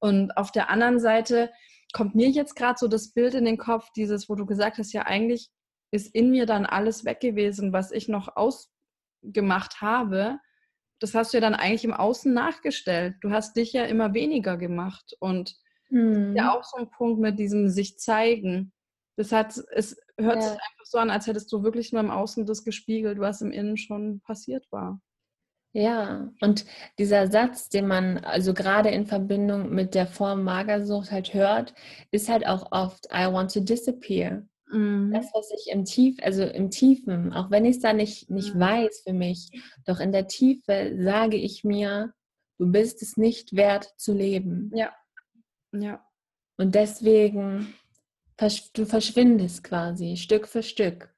[0.00, 1.50] Und auf der anderen Seite
[1.92, 4.92] kommt mir jetzt gerade so das Bild in den Kopf, dieses, wo du gesagt hast,
[4.92, 5.50] ja eigentlich
[5.90, 10.38] ist in mir dann alles weg gewesen, was ich noch ausgemacht habe.
[10.98, 13.16] das hast du ja dann eigentlich im Außen nachgestellt.
[13.20, 15.54] Du hast dich ja immer weniger gemacht und
[15.90, 16.34] mhm.
[16.34, 18.72] ja auch so ein Punkt mit diesem sich zeigen.
[19.16, 20.42] Das hat, es hört ja.
[20.42, 23.52] sich einfach so an, als hättest du wirklich nur im Außen das gespiegelt, was im
[23.52, 25.00] Innen schon passiert war.
[25.76, 26.64] Ja, und
[27.00, 31.74] dieser Satz, den man also gerade in Verbindung mit der Form Magersucht halt hört,
[32.12, 34.44] ist halt auch oft I want to disappear.
[34.70, 35.10] Mhm.
[35.12, 38.54] Das, was ich im Tief, also im Tiefen, auch wenn ich es da nicht, nicht
[38.54, 38.60] mhm.
[38.60, 39.50] weiß für mich,
[39.84, 42.14] doch in der Tiefe sage ich mir,
[42.58, 44.70] du bist es nicht wert zu leben.
[44.76, 44.94] Ja.
[45.72, 46.06] Ja.
[46.56, 47.74] Und deswegen,
[48.74, 51.12] du verschwindest quasi Stück für Stück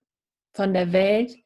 [0.55, 1.37] von der Welt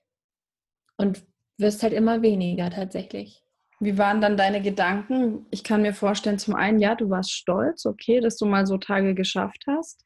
[0.97, 1.25] und
[1.61, 3.43] wirst halt immer weniger tatsächlich.
[3.81, 5.47] Wie waren dann deine Gedanken?
[5.51, 8.77] Ich kann mir vorstellen, zum einen, ja, du warst stolz, okay, dass du mal so
[8.77, 10.05] Tage geschafft hast.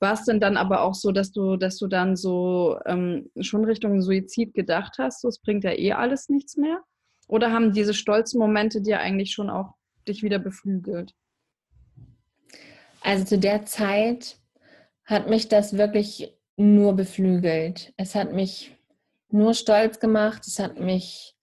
[0.00, 3.64] War es denn dann aber auch so, dass du, dass du dann so ähm, schon
[3.64, 6.82] Richtung Suizid gedacht hast, so es bringt ja eh alles nichts mehr?
[7.28, 9.74] Oder haben diese stolzen Momente dir eigentlich schon auch
[10.08, 11.14] dich wieder beflügelt?
[13.02, 14.38] Also zu der Zeit
[15.04, 17.92] hat mich das wirklich nur beflügelt.
[17.96, 18.76] Es hat mich
[19.32, 20.46] nur stolz gemacht.
[20.46, 21.36] Es hat mich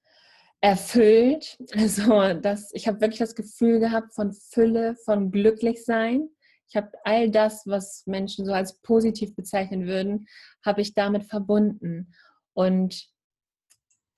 [0.61, 1.57] erfüllt.
[1.75, 6.29] Also das, ich habe wirklich das Gefühl gehabt von Fülle, von Glücklichsein.
[6.69, 10.27] Ich habe all das, was Menschen so als positiv bezeichnen würden,
[10.65, 12.13] habe ich damit verbunden.
[12.53, 13.07] Und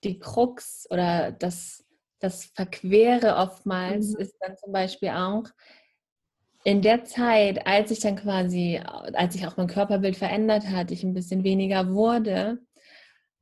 [0.04, 1.86] die Krux oder das,
[2.20, 4.20] das Verquere oftmals mhm.
[4.20, 5.44] ist dann zum Beispiel auch,
[6.64, 11.04] in der Zeit, als ich dann quasi, als sich auch mein Körperbild verändert hat, ich
[11.04, 12.60] ein bisschen weniger wurde,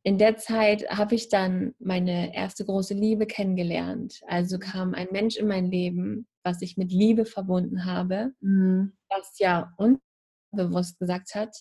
[0.08, 4.22] in der Zeit habe ich dann meine erste große Liebe kennengelernt.
[4.26, 8.94] Also kam ein Mensch in mein Leben, was ich mit Liebe verbunden habe, mhm.
[9.10, 11.54] was ja unbewusst gesagt hat,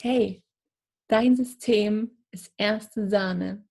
[0.00, 0.42] hey,
[1.06, 3.64] dein System ist erste Sahne.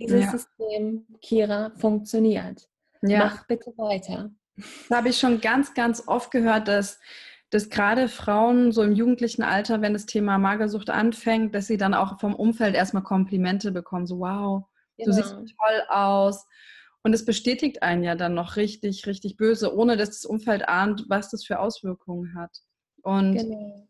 [0.00, 0.32] Dieses ja.
[0.32, 2.68] System, Kira, funktioniert.
[3.02, 3.18] Ja.
[3.20, 4.32] Mach bitte weiter.
[4.56, 6.98] Das habe ich schon ganz, ganz oft gehört, dass
[7.54, 11.94] dass gerade Frauen so im jugendlichen Alter, wenn das Thema Magersucht anfängt, dass sie dann
[11.94, 14.64] auch vom Umfeld erstmal Komplimente bekommen, so wow,
[14.98, 15.06] genau.
[15.06, 15.46] du siehst genau.
[15.46, 16.48] toll aus.
[17.04, 21.04] Und es bestätigt einen ja dann noch richtig, richtig böse, ohne dass das Umfeld ahnt,
[21.08, 22.58] was das für Auswirkungen hat.
[23.02, 23.88] Und genau.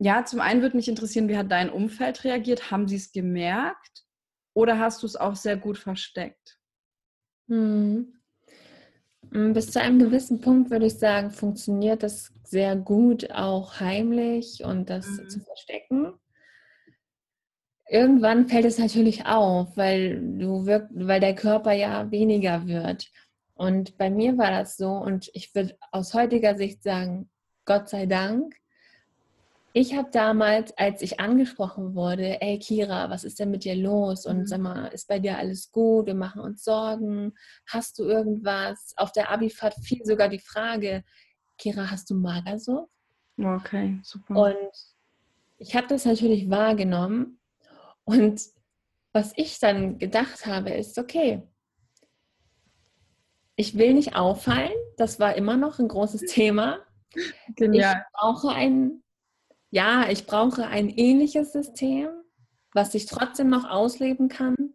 [0.00, 2.72] ja, zum einen würde mich interessieren, wie hat dein Umfeld reagiert?
[2.72, 4.06] Haben sie es gemerkt
[4.54, 6.58] oder hast du es auch sehr gut versteckt?
[7.46, 8.17] Hm.
[9.30, 14.62] Mm, bis zu einem gewissen Punkt würde ich sagen, funktioniert das sehr gut auch heimlich
[14.64, 15.28] und das mhm.
[15.28, 16.14] zu verstecken.
[17.90, 23.10] Irgendwann fällt es natürlich auf, weil du wirk weil der Körper ja weniger wird.
[23.54, 27.30] Und bei mir war das so und ich würde aus heutiger Sicht sagen,
[27.64, 28.57] Gott sei Dank,
[29.72, 34.26] ich habe damals, als ich angesprochen wurde, ey Kira, was ist denn mit dir los?
[34.26, 34.46] Und mhm.
[34.46, 36.06] sag mal, ist bei dir alles gut?
[36.06, 37.34] Wir machen uns Sorgen.
[37.66, 38.94] Hast du irgendwas?
[38.96, 41.04] Auf der Abifahrt fiel sogar die Frage,
[41.58, 42.88] Kira, hast du Magersucht?
[43.38, 44.34] Okay, super.
[44.34, 44.70] Und
[45.58, 47.38] ich habe das natürlich wahrgenommen.
[48.04, 48.40] Und
[49.12, 51.42] was ich dann gedacht habe, ist, okay,
[53.54, 54.72] ich will nicht auffallen.
[54.96, 56.78] Das war immer noch ein großes Thema.
[57.56, 57.96] Genial.
[57.96, 59.02] Ich brauche ein
[59.70, 62.08] ja, ich brauche ein ähnliches System,
[62.72, 64.74] was ich trotzdem noch ausleben kann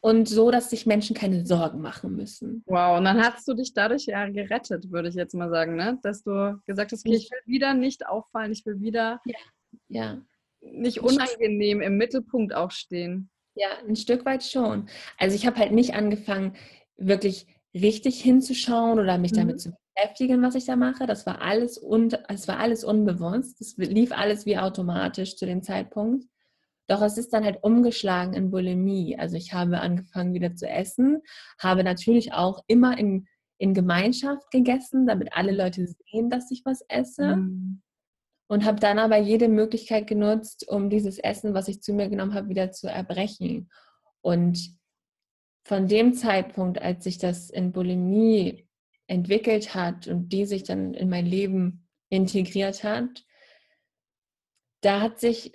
[0.00, 2.62] und so, dass sich Menschen keine Sorgen machen müssen.
[2.66, 5.98] Wow, und dann hast du dich dadurch ja gerettet, würde ich jetzt mal sagen, ne?
[6.02, 9.38] dass du gesagt hast, okay, ich will wieder nicht auffallen, ich will wieder ja.
[9.88, 10.22] Ja.
[10.60, 13.30] nicht unangenehm im Mittelpunkt auch stehen.
[13.54, 14.88] Ja, ein Stück weit schon.
[15.18, 16.56] Also ich habe halt nicht angefangen,
[16.96, 19.36] wirklich richtig hinzuschauen oder mich mhm.
[19.36, 21.06] damit zu beschäftigen, was ich da mache.
[21.06, 23.60] Das war alles und es war alles unbewusst.
[23.60, 26.26] Es lief alles wie automatisch zu dem Zeitpunkt.
[26.88, 29.16] Doch es ist dann halt umgeschlagen in Bulimie.
[29.18, 31.22] Also ich habe angefangen wieder zu essen,
[31.58, 33.26] habe natürlich auch immer in,
[33.58, 37.36] in Gemeinschaft gegessen, damit alle Leute sehen, dass ich was esse.
[37.36, 37.82] Mhm.
[38.48, 42.34] Und habe dann aber jede Möglichkeit genutzt, um dieses Essen, was ich zu mir genommen
[42.34, 43.70] habe, wieder zu erbrechen.
[44.20, 44.76] Und
[45.64, 48.68] von dem Zeitpunkt, als sich das in Bulimie
[49.06, 53.24] entwickelt hat und die sich dann in mein Leben integriert hat,
[54.80, 55.52] da hat sich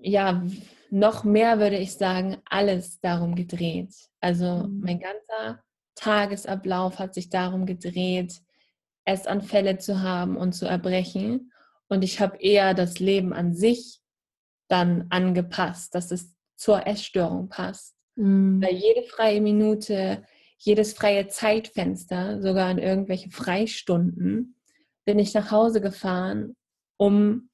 [0.00, 0.44] ja
[0.90, 3.94] noch mehr, würde ich sagen, alles darum gedreht.
[4.20, 4.80] Also mhm.
[4.80, 5.62] mein ganzer
[5.94, 8.40] Tagesablauf hat sich darum gedreht,
[9.04, 11.52] Essanfälle zu haben und zu erbrechen.
[11.88, 14.00] Und ich habe eher das Leben an sich
[14.68, 17.93] dann angepasst, dass es zur Essstörung passt.
[18.16, 18.62] Mhm.
[18.62, 20.24] Weil jede freie Minute,
[20.58, 24.56] jedes freie Zeitfenster, sogar in irgendwelche Freistunden,
[25.04, 26.56] bin ich nach Hause gefahren,
[26.96, 27.50] um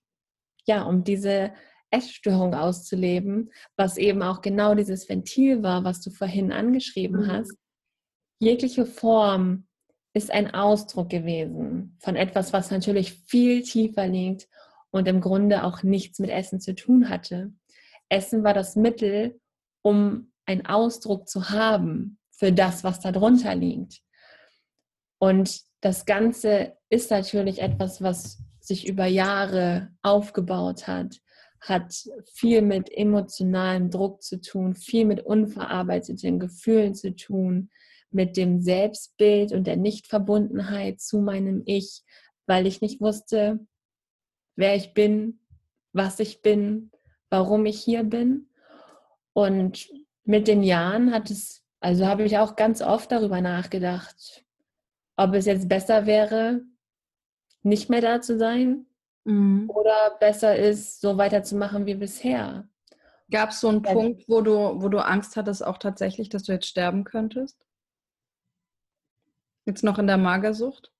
[0.66, 1.52] ja, um diese
[1.90, 7.26] Essstörung auszuleben, was eben auch genau dieses Ventil war, was du vorhin angeschrieben Mhm.
[7.32, 7.56] hast.
[8.38, 9.66] Jegliche Form
[10.14, 14.48] ist ein Ausdruck gewesen von etwas, was natürlich viel tiefer liegt
[14.90, 17.52] und im Grunde auch nichts mit Essen zu tun hatte.
[18.08, 19.40] Essen war das Mittel,
[19.82, 24.00] um einen Ausdruck zu haben für das, was darunter liegt.
[25.18, 31.20] Und das Ganze ist natürlich etwas, was sich über Jahre aufgebaut hat,
[31.60, 37.70] hat viel mit emotionalem Druck zu tun, viel mit unverarbeiteten Gefühlen zu tun,
[38.10, 42.02] mit dem Selbstbild und der Nichtverbundenheit zu meinem Ich,
[42.46, 43.60] weil ich nicht wusste,
[44.56, 45.40] wer ich bin,
[45.92, 46.90] was ich bin,
[47.28, 48.48] warum ich hier bin.
[49.32, 49.88] Und
[50.30, 54.44] mit den Jahren hat es, also habe ich auch ganz oft darüber nachgedacht,
[55.16, 56.62] ob es jetzt besser wäre,
[57.62, 58.86] nicht mehr da zu sein
[59.24, 59.68] Mhm.
[59.68, 62.68] oder besser ist, so weiterzumachen wie bisher.
[63.28, 63.92] Gab es so einen Ja.
[63.92, 67.66] Punkt, wo du, wo du Angst hattest, auch tatsächlich, dass du jetzt sterben könntest?
[69.66, 70.92] Jetzt noch in der Magersucht?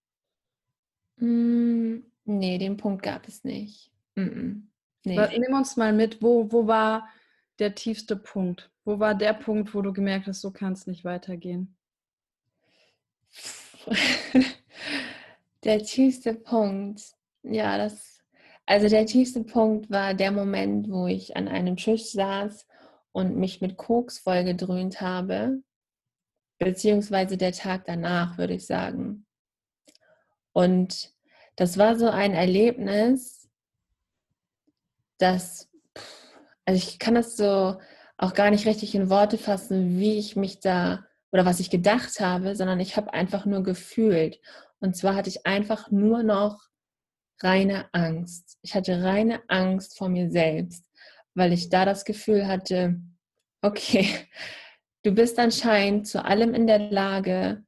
[1.16, 3.93] Mm, nee, den Punkt gab es nicht.
[4.16, 4.62] Mm -mm.
[5.05, 5.38] Nee.
[5.38, 7.09] Nimm uns mal mit, wo, wo war
[7.61, 8.71] der tiefste Punkt?
[8.85, 11.77] Wo war der Punkt, wo du gemerkt hast, so kann es nicht weitergehen?
[15.64, 17.03] Der tiefste Punkt,
[17.43, 18.23] ja, das,
[18.64, 22.66] also der tiefste Punkt war der Moment, wo ich an einem Tisch saß
[23.12, 25.62] und mich mit Koks vollgedröhnt habe,
[26.59, 29.27] beziehungsweise der Tag danach, würde ich sagen.
[30.53, 31.12] Und
[31.57, 33.51] das war so ein Erlebnis,
[35.19, 35.69] das,
[36.64, 37.79] also ich kann das so
[38.20, 42.20] auch gar nicht richtig in Worte fassen, wie ich mich da oder was ich gedacht
[42.20, 44.40] habe, sondern ich habe einfach nur gefühlt.
[44.78, 46.61] Und zwar hatte ich einfach nur noch
[47.40, 48.59] reine Angst.
[48.61, 50.85] Ich hatte reine Angst vor mir selbst,
[51.35, 53.00] weil ich da das Gefühl hatte,
[53.62, 54.06] okay,
[55.02, 57.64] du bist anscheinend zu allem in der Lage,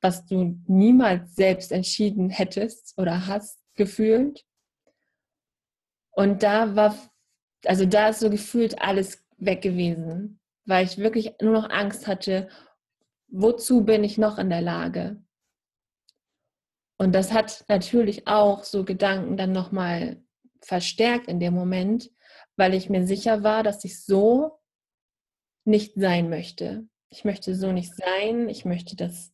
[0.00, 4.44] was du niemals selbst entschieden hättest oder hast gefühlt.
[6.12, 6.96] Und da war,
[7.64, 12.48] also da ist so gefühlt alles weg gewesen, weil ich wirklich nur noch Angst hatte,
[13.28, 15.22] wozu bin ich noch in der Lage?
[16.98, 20.22] Und das hat natürlich auch so Gedanken dann nochmal
[20.62, 22.10] verstärkt in dem Moment,
[22.56, 24.58] weil ich mir sicher war, dass ich so
[25.64, 26.88] nicht sein möchte.
[27.10, 29.32] Ich möchte so nicht sein, ich möchte das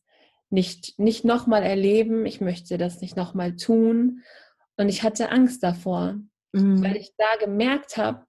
[0.49, 4.23] nicht, nicht nochmal erleben, ich möchte das nicht nochmal tun.
[4.77, 6.19] Und ich hatte Angst davor,
[6.55, 6.83] Mhm.
[6.83, 8.27] weil ich da gemerkt habe,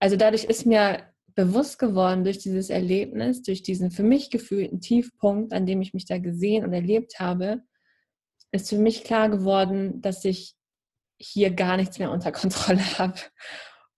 [0.00, 5.52] also dadurch ist mir bewusst geworden durch dieses Erlebnis, durch diesen für mich gefühlten Tiefpunkt,
[5.52, 7.62] an dem ich mich da gesehen und erlebt habe,
[8.50, 10.56] ist für mich klar geworden, dass ich
[11.18, 13.20] hier gar nichts mehr unter Kontrolle habe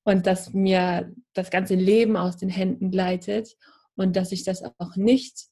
[0.04, 3.56] und dass mir das ganze Leben aus den Händen gleitet
[3.94, 5.46] und dass ich das auch nicht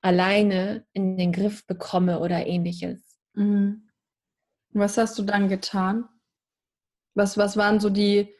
[0.00, 3.00] alleine in den Griff bekomme oder ähnliches.
[3.34, 3.88] Mhm.
[4.72, 6.08] Was hast du dann getan?
[7.14, 8.34] Was, was waren so die,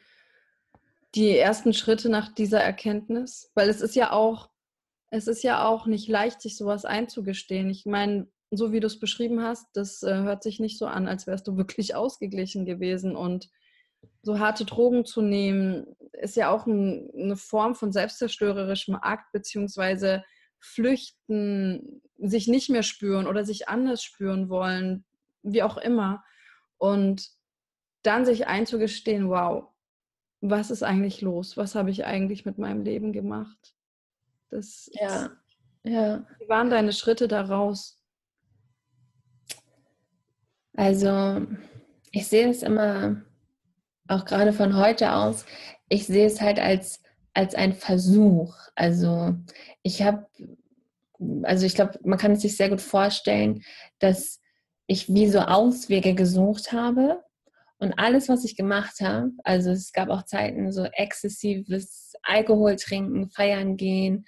[1.15, 3.51] die ersten Schritte nach dieser Erkenntnis?
[3.55, 4.49] Weil es ist ja auch,
[5.11, 7.69] es ist ja auch nicht leicht, sich sowas einzugestehen.
[7.69, 11.07] Ich meine, so wie du es beschrieben hast, das äh, hört sich nicht so an,
[11.07, 13.15] als wärst du wirklich ausgeglichen gewesen.
[13.15, 13.49] Und
[14.21, 20.23] so harte Drogen zu nehmen, ist ja auch ein, eine Form von selbstzerstörerischem Akt, beziehungsweise
[20.59, 25.05] flüchten, sich nicht mehr spüren oder sich anders spüren wollen,
[25.41, 26.23] wie auch immer.
[26.77, 27.29] Und
[28.03, 29.67] dann sich einzugestehen, wow,
[30.41, 31.57] was ist eigentlich los?
[31.57, 33.75] Was habe ich eigentlich mit meinem Leben gemacht?
[34.49, 35.31] Das Ja,
[35.83, 36.25] ja.
[36.39, 37.97] Wie waren deine Schritte daraus?
[40.75, 41.45] Also
[42.11, 43.21] ich sehe es immer,
[44.07, 45.45] auch gerade von heute aus,
[45.89, 47.01] ich sehe es halt als,
[47.33, 48.55] als ein Versuch.
[48.75, 49.35] Also
[49.83, 50.25] ich habe,
[51.43, 53.63] also ich glaube, man kann es sich sehr gut vorstellen,
[53.99, 54.39] dass
[54.87, 57.23] ich wie so Auswege gesucht habe
[57.79, 63.29] und alles, was ich gemacht habe, also es gab auch Zeiten, so exzessives Alkohol trinken,
[63.29, 64.25] feiern gehen,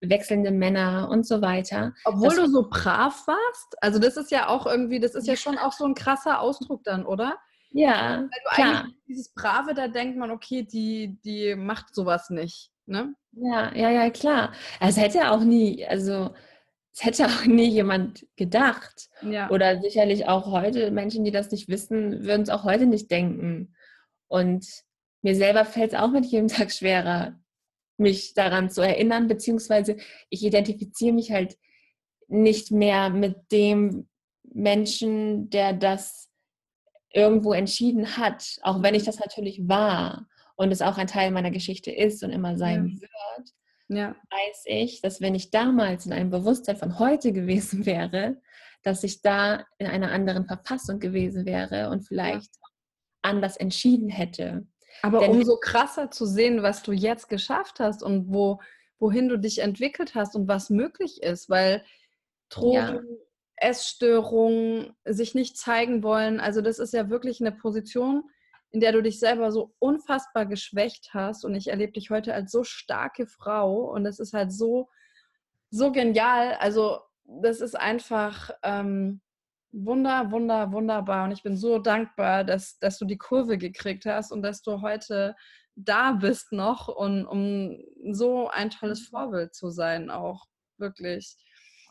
[0.00, 1.94] wechselnde Männer und so weiter.
[2.04, 3.76] Obwohl Das- du so brav warst?
[3.80, 6.82] Also das ist ja auch irgendwie, das ist ja schon auch so ein krasser Ausdruck
[6.84, 7.36] dann, oder?
[7.70, 8.80] Ja, Weil du klar.
[8.82, 12.70] eigentlich dieses Brave, da denkt man, okay, die, die macht sowas nicht.
[12.86, 13.14] Ne?
[13.32, 14.52] Ja, ja, ja, klar.
[14.80, 16.34] Also es hätte auch nie, also
[16.94, 19.08] es hätte auch nie jemand gedacht.
[19.22, 19.50] Ja.
[19.50, 23.74] Oder sicherlich auch heute, Menschen, die das nicht wissen, würden es auch heute nicht denken.
[24.28, 24.66] Und
[25.22, 27.38] mir selber fällt es auch mit jedem Tag schwerer,
[27.96, 29.96] mich daran zu erinnern, beziehungsweise
[30.28, 31.56] ich identifiziere mich halt
[32.28, 34.08] nicht mehr mit dem
[34.42, 36.30] Menschen, der das
[37.10, 40.26] irgendwo entschieden hat, auch wenn ich das natürlich war
[40.56, 43.00] und es auch ein Teil meiner Geschichte ist und immer sein ja.
[43.02, 43.54] wird,
[43.88, 44.14] ja.
[44.30, 48.40] weiß ich, dass wenn ich damals in einem Bewusstsein von heute gewesen wäre,
[48.82, 52.62] dass ich da in einer anderen Verfassung gewesen wäre und vielleicht ja.
[53.22, 54.66] anders entschieden hätte.
[55.02, 58.60] Aber Denn umso krasser zu sehen, was du jetzt geschafft hast und wo,
[58.98, 61.84] wohin du dich entwickelt hast und was möglich ist, weil
[62.50, 63.00] Drogen, ja.
[63.56, 68.24] Essstörungen, sich nicht zeigen wollen, also das ist ja wirklich eine Position,
[68.72, 72.50] in der du dich selber so unfassbar geschwächt hast und ich erlebe dich heute als
[72.50, 74.88] so starke Frau und es ist halt so,
[75.70, 76.54] so genial.
[76.54, 79.20] Also das ist einfach ähm,
[79.72, 84.32] wunder, wunder, wunderbar und ich bin so dankbar, dass, dass du die Kurve gekriegt hast
[84.32, 85.36] und dass du heute
[85.74, 87.78] da bist noch und um
[88.12, 90.46] so ein tolles Vorbild zu sein auch,
[90.78, 91.36] wirklich.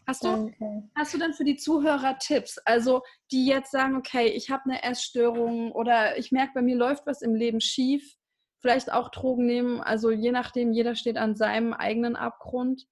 [0.08, 0.52] Hast du,
[0.96, 2.58] hast du denn für die Zuhörer Tipps?
[2.66, 7.06] Also, die jetzt sagen, okay, ich habe eine Essstörung oder ich merke, bei mir läuft
[7.06, 8.18] was im Leben schief,
[8.60, 12.88] vielleicht auch Drogen nehmen, also je nachdem, jeder steht an seinem eigenen Abgrund.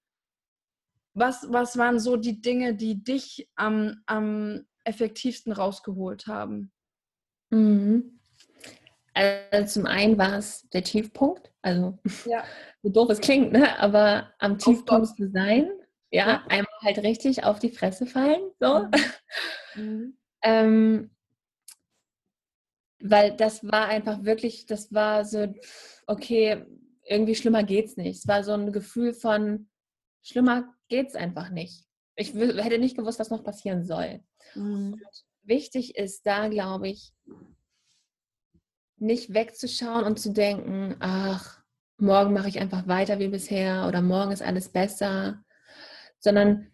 [1.13, 6.71] Was, was waren so die Dinge, die dich am, am effektivsten rausgeholt haben?
[7.49, 8.19] Mhm.
[9.13, 12.43] Also zum einen war es der Tiefpunkt, also ja.
[12.83, 13.77] so doof es klingt, ne?
[13.79, 15.69] aber am Tiefpunkt zu sein
[16.11, 18.41] ja, einmal halt richtig auf die Fresse fallen.
[18.59, 18.79] So.
[18.79, 18.91] Mhm.
[19.75, 20.17] mhm.
[20.41, 21.11] ähm,
[23.01, 25.53] weil das war einfach wirklich, das war so,
[26.05, 26.65] okay,
[27.05, 28.19] irgendwie schlimmer geht's nicht.
[28.19, 29.69] Es war so ein Gefühl von,
[30.21, 31.85] schlimmer geht's einfach nicht.
[32.15, 34.21] Ich hätte nicht gewusst, was noch passieren soll.
[34.55, 34.99] Mhm.
[35.43, 37.13] wichtig ist da, glaube ich,
[38.97, 41.63] nicht wegzuschauen und zu denken, ach,
[41.97, 45.43] morgen mache ich einfach weiter wie bisher oder morgen ist alles besser
[46.19, 46.67] sondern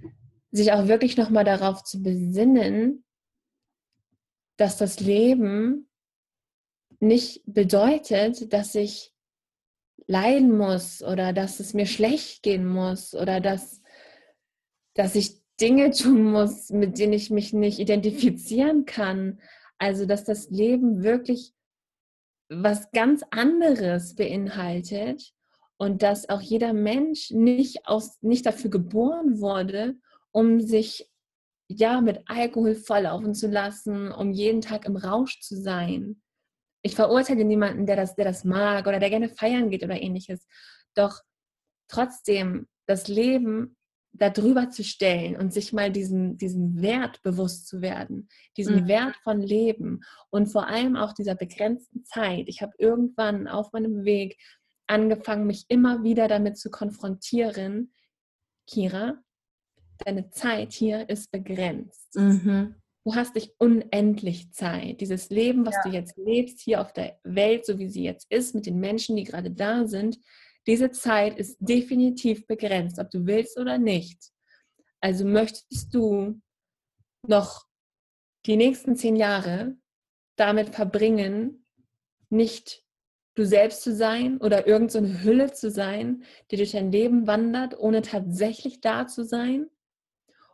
[0.52, 3.04] sich auch wirklich nochmal darauf zu besinnen,
[4.58, 5.90] dass das Leben
[7.00, 9.14] nicht bedeutet, dass ich
[10.08, 13.82] leiden muss oder dass es mir schlecht gehen muss oder dass,
[14.94, 19.42] dass ich Dinge tun muss, mit denen ich mich nicht identifizieren kann.
[19.78, 21.54] Also dass das Leben wirklich
[22.48, 25.35] was ganz anderes beinhaltet
[25.78, 29.96] und dass auch jeder Mensch nicht, aus, nicht dafür geboren wurde,
[30.32, 31.10] um sich
[31.68, 36.22] ja mit Alkohol volllaufen zu lassen, um jeden Tag im Rausch zu sein.
[36.82, 40.48] Ich verurteile niemanden, der das, der das mag oder der gerne feiern geht oder ähnliches.
[40.94, 41.22] Doch
[41.88, 43.76] trotzdem das Leben
[44.18, 48.88] darüber zu stellen und sich mal diesen, diesen Wert bewusst zu werden, diesen mhm.
[48.88, 52.46] Wert von Leben und vor allem auch dieser begrenzten Zeit.
[52.48, 54.38] Ich habe irgendwann auf meinem Weg
[54.88, 57.94] angefangen, mich immer wieder damit zu konfrontieren,
[58.68, 59.22] Kira,
[60.00, 62.16] deine Zeit hier ist begrenzt.
[62.16, 62.76] Mhm.
[63.04, 65.00] Du hast nicht unendlich Zeit.
[65.02, 65.82] Dieses Leben, was ja.
[65.84, 69.16] du jetzt lebst, hier auf der Welt, so wie sie jetzt ist, mit den Menschen,
[69.16, 70.18] die gerade da sind,
[70.68, 74.32] diese Zeit ist definitiv begrenzt, ob du willst oder nicht.
[75.00, 76.42] Also möchtest du
[77.28, 77.66] noch
[78.48, 79.78] die nächsten zehn Jahre
[80.36, 81.66] damit verbringen,
[82.30, 82.85] nicht
[83.36, 87.78] du selbst zu sein oder irgendeine so Hülle zu sein, die durch dein Leben wandert,
[87.78, 89.68] ohne tatsächlich da zu sein?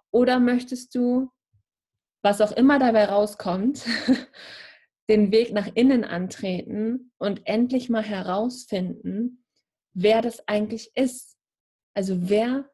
[0.10, 1.30] Oder möchtest du,
[2.24, 3.86] was auch immer dabei rauskommt,
[5.10, 9.46] den Weg nach innen antreten und endlich mal herausfinden,
[9.94, 11.38] wer das eigentlich ist?
[11.94, 12.70] Also wer,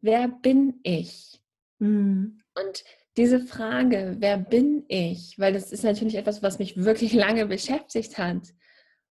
[0.00, 1.40] wer bin ich?
[1.78, 2.42] Mhm.
[2.54, 2.84] Und
[3.16, 5.38] diese Frage, wer bin ich?
[5.38, 8.52] Weil das ist natürlich etwas, was mich wirklich lange beschäftigt hat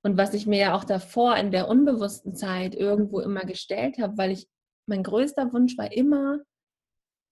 [0.03, 4.19] und was ich mir ja auch davor in der unbewussten Zeit irgendwo immer gestellt habe,
[4.19, 4.49] weil ich,
[4.87, 6.41] mein größter Wunsch war immer,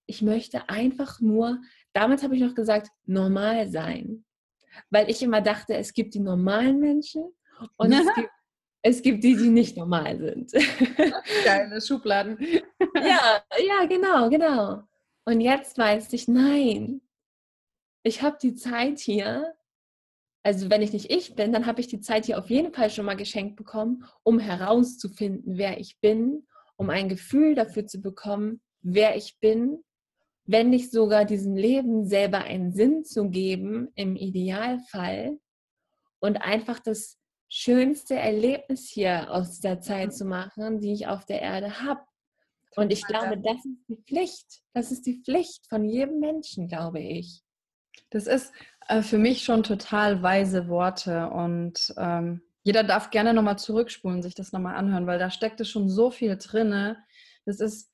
[0.07, 1.61] ich möchte einfach nur,
[1.93, 4.25] damals habe ich noch gesagt, normal sein.
[4.89, 7.33] Weil ich immer dachte, es gibt die normalen Menschen
[7.75, 8.29] und es, gibt,
[8.83, 10.51] es gibt die, die nicht normal sind.
[11.43, 12.37] Geile Schubladen.
[12.95, 14.83] ja, ja, genau, genau.
[15.25, 17.01] Und jetzt weiß ich, nein,
[18.03, 19.53] ich habe die Zeit hier,
[20.43, 22.89] also wenn ich nicht ich bin, dann habe ich die Zeit hier auf jeden Fall
[22.89, 28.61] schon mal geschenkt bekommen, um herauszufinden, wer ich bin, um ein Gefühl dafür zu bekommen,
[28.81, 29.83] wer ich bin,
[30.45, 35.37] wenn nicht sogar diesem Leben selber einen Sinn zu geben, im Idealfall,
[36.21, 37.17] und einfach das
[37.49, 42.01] schönste Erlebnis hier aus dieser Zeit zu machen, die ich auf der Erde habe.
[42.75, 44.61] Und ich glaube, das ist die Pflicht.
[44.73, 47.41] Das ist die Pflicht von jedem Menschen, glaube ich.
[48.09, 48.53] Das ist
[48.91, 54.35] äh, für mich schon total weise Worte und ähm, jeder darf gerne nochmal zurückspulen, sich
[54.35, 56.95] das nochmal anhören, weil da steckt es schon so viel drin.
[57.45, 57.89] Das ist,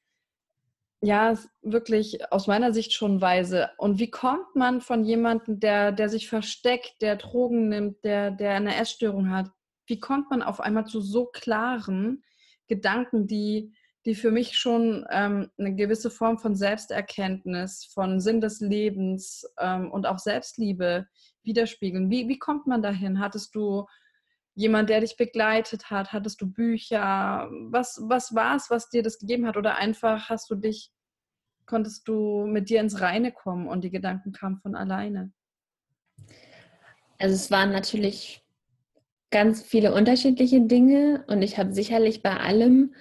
[1.02, 3.70] ja, wirklich aus meiner Sicht schon weise.
[3.78, 8.56] Und wie kommt man von jemandem, der, der sich versteckt, der Drogen nimmt, der, der
[8.56, 9.52] eine Essstörung hat,
[9.86, 12.24] wie kommt man auf einmal zu so klaren
[12.68, 13.74] Gedanken, die,
[14.08, 19.92] die für mich schon ähm, eine gewisse Form von Selbsterkenntnis, von Sinn des Lebens ähm,
[19.92, 21.08] und auch Selbstliebe
[21.44, 22.10] widerspiegeln?
[22.10, 23.20] Wie, wie kommt man dahin?
[23.20, 23.86] Hattest du
[24.56, 26.14] jemand, der dich begleitet hat?
[26.14, 27.50] Hattest du Bücher?
[27.70, 29.58] Was, was war es, was dir das gegeben hat?
[29.58, 30.90] Oder einfach hast du dich,
[31.66, 35.34] konntest du mit dir ins Reine kommen und die Gedanken kamen von alleine?
[37.20, 38.42] Also es waren natürlich
[39.32, 42.94] ganz viele unterschiedliche Dinge und ich habe sicherlich bei allem,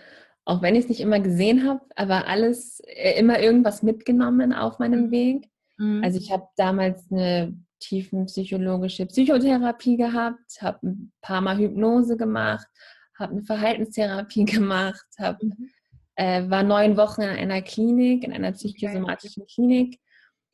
[0.47, 4.78] auch wenn ich es nicht immer gesehen habe, aber alles äh, immer irgendwas mitgenommen auf
[4.78, 5.11] meinem mhm.
[5.11, 5.51] Weg.
[5.76, 6.03] Mhm.
[6.03, 12.66] Also ich habe damals eine tiefenpsychologische Psychotherapie gehabt, habe ein paar Mal Hypnose gemacht,
[13.18, 15.68] habe eine Verhaltenstherapie gemacht, hab, mhm.
[16.14, 19.53] äh, war neun Wochen in einer Klinik, in einer psychosomatischen okay.
[19.53, 20.01] Klinik.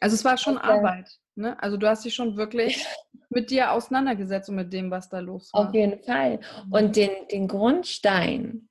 [0.00, 1.62] Also es war schon und, Arbeit, ne?
[1.62, 2.84] Also du hast dich schon wirklich
[3.28, 5.68] mit dir auseinandergesetzt und mit dem, was da los war.
[5.68, 6.40] Auf jeden Fall.
[6.66, 6.72] Mhm.
[6.72, 8.70] Und den, den Grundstein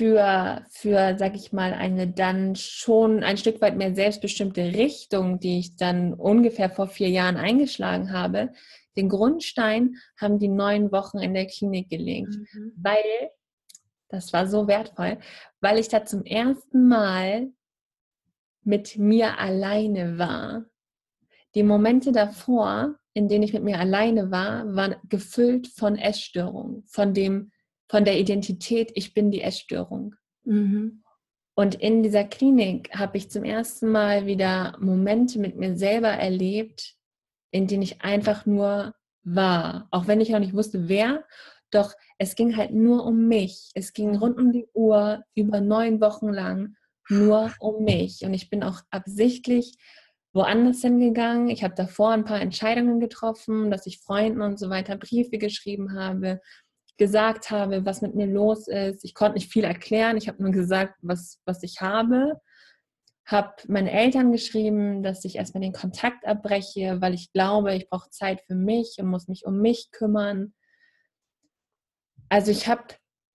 [0.00, 5.58] für, für, sag ich mal, eine dann schon ein Stück weit mehr selbstbestimmte Richtung, die
[5.58, 8.48] ich dann ungefähr vor vier Jahren eingeschlagen habe,
[8.96, 12.72] den Grundstein haben die neun Wochen in der Klinik gelegt, mhm.
[12.76, 12.96] weil,
[14.08, 15.18] das war so wertvoll,
[15.60, 17.50] weil ich da zum ersten Mal
[18.62, 20.64] mit mir alleine war.
[21.54, 27.12] Die Momente davor, in denen ich mit mir alleine war, waren gefüllt von Essstörungen, von
[27.12, 27.52] dem,
[27.90, 30.14] von der Identität, ich bin die Essstörung.
[30.44, 31.02] Mhm.
[31.56, 36.94] Und in dieser Klinik habe ich zum ersten Mal wieder Momente mit mir selber erlebt,
[37.50, 41.24] in denen ich einfach nur war, auch wenn ich noch nicht wusste, wer.
[41.72, 43.72] Doch es ging halt nur um mich.
[43.74, 46.76] Es ging rund um die Uhr über neun Wochen lang
[47.08, 48.24] nur um mich.
[48.24, 49.74] Und ich bin auch absichtlich
[50.32, 51.48] woanders hingegangen.
[51.48, 55.98] Ich habe davor ein paar Entscheidungen getroffen, dass ich Freunden und so weiter Briefe geschrieben
[55.98, 56.40] habe,
[57.00, 59.06] gesagt habe, was mit mir los ist.
[59.06, 60.18] Ich konnte nicht viel erklären.
[60.18, 62.38] Ich habe nur gesagt, was, was ich habe.
[63.24, 68.10] Habe meinen Eltern geschrieben, dass ich erstmal den Kontakt abbreche, weil ich glaube, ich brauche
[68.10, 70.52] Zeit für mich und muss mich um mich kümmern.
[72.28, 72.84] Also ich habe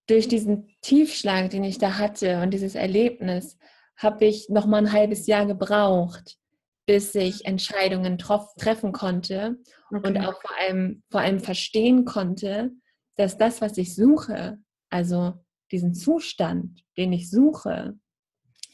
[0.05, 3.57] durch diesen Tiefschlag, den ich da hatte und dieses Erlebnis,
[3.97, 6.37] habe ich noch mal ein halbes Jahr gebraucht,
[6.85, 9.57] bis ich Entscheidungen treffen konnte
[9.89, 10.07] okay.
[10.07, 12.69] und auch vor allem, vor allem verstehen konnte,
[13.15, 14.57] dass das, was ich suche,
[14.89, 15.33] also
[15.71, 17.97] diesen Zustand, den ich suche,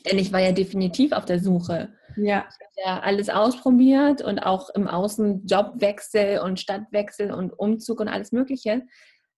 [0.06, 1.94] denn ich war ja definitiv auf der Suche.
[2.18, 2.48] Ja.
[2.50, 8.08] Ich habe ja alles ausprobiert und auch im Außen Jobwechsel und Stadtwechsel und Umzug und
[8.08, 8.84] alles Mögliche.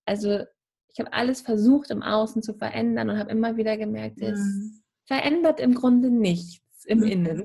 [0.05, 0.39] Also
[0.89, 4.83] ich habe alles versucht im Außen zu verändern und habe immer wieder gemerkt, es mhm.
[5.05, 7.07] verändert im Grunde nichts im mhm.
[7.07, 7.43] Innen.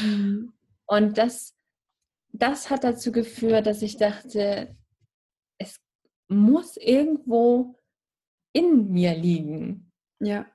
[0.00, 0.52] Mhm.
[0.86, 1.54] Und das,
[2.32, 4.76] das hat dazu geführt, dass ich dachte,
[6.28, 7.78] muss irgendwo
[8.52, 9.92] in mir liegen.
[10.20, 10.46] Ja.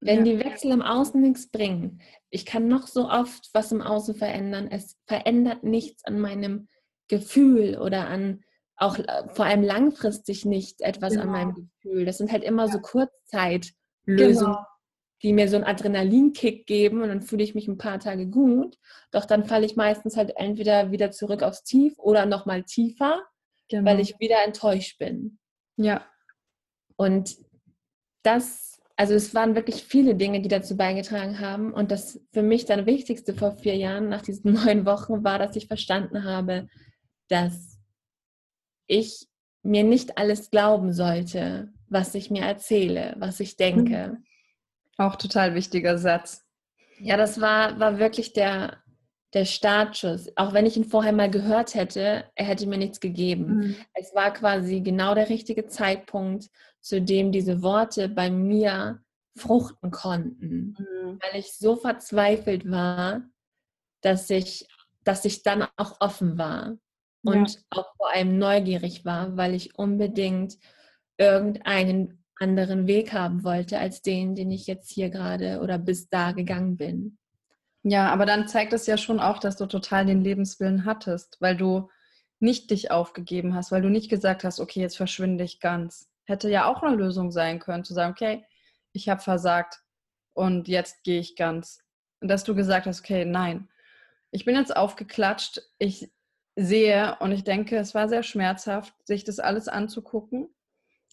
[0.00, 0.32] Wenn ja.
[0.32, 2.00] die Wechsel im Außen nichts bringen,
[2.30, 6.68] ich kann noch so oft was im Außen verändern, es verändert nichts an meinem
[7.08, 8.44] Gefühl oder an
[8.76, 11.24] auch äh, vor allem langfristig nicht etwas genau.
[11.24, 12.04] an meinem Gefühl.
[12.04, 12.72] Das sind halt immer ja.
[12.72, 14.66] so Kurzzeitlösungen, genau.
[15.22, 18.78] die mir so einen Adrenalinkick geben und dann fühle ich mich ein paar Tage gut.
[19.10, 23.20] Doch dann falle ich meistens halt entweder wieder zurück aufs Tief oder nochmal tiefer
[23.68, 23.90] genau.
[23.90, 25.38] weil ich wieder enttäuscht bin.
[25.76, 26.06] Ja.
[26.96, 27.36] Und
[28.22, 31.72] das, also es waren wirklich viele Dinge, die dazu beigetragen haben.
[31.72, 35.56] Und das für mich dann Wichtigste vor vier Jahren, nach diesen neun Wochen, war, dass
[35.56, 36.68] ich verstanden habe,
[37.28, 37.78] dass
[38.86, 39.28] ich
[39.62, 44.18] mir nicht alles glauben sollte, was ich mir erzähle, was ich denke.
[44.96, 46.44] Auch total wichtiger Satz.
[46.98, 48.82] Ja, das war, war wirklich der,
[49.34, 53.58] der Startschuss, auch wenn ich ihn vorher mal gehört hätte, er hätte mir nichts gegeben.
[53.58, 53.76] Mhm.
[53.94, 56.50] Es war quasi genau der richtige Zeitpunkt,
[56.80, 59.02] zu dem diese Worte bei mir
[59.36, 61.18] fruchten konnten, mhm.
[61.20, 63.22] weil ich so verzweifelt war,
[64.00, 64.66] dass ich,
[65.04, 66.78] dass ich dann auch offen war
[67.22, 67.60] und ja.
[67.70, 70.58] auch vor allem neugierig war, weil ich unbedingt
[71.18, 76.32] irgendeinen anderen Weg haben wollte als den, den ich jetzt hier gerade oder bis da
[76.32, 77.18] gegangen bin.
[77.90, 81.56] Ja, aber dann zeigt es ja schon auch, dass du total den Lebenswillen hattest, weil
[81.56, 81.88] du
[82.38, 86.10] nicht dich aufgegeben hast, weil du nicht gesagt hast, okay, jetzt verschwinde ich ganz.
[86.24, 88.44] Hätte ja auch eine Lösung sein können, zu sagen, okay,
[88.92, 89.80] ich habe versagt
[90.34, 91.82] und jetzt gehe ich ganz.
[92.20, 93.70] Und dass du gesagt hast, okay, nein,
[94.32, 96.12] ich bin jetzt aufgeklatscht, ich
[96.56, 100.50] sehe und ich denke, es war sehr schmerzhaft, sich das alles anzugucken,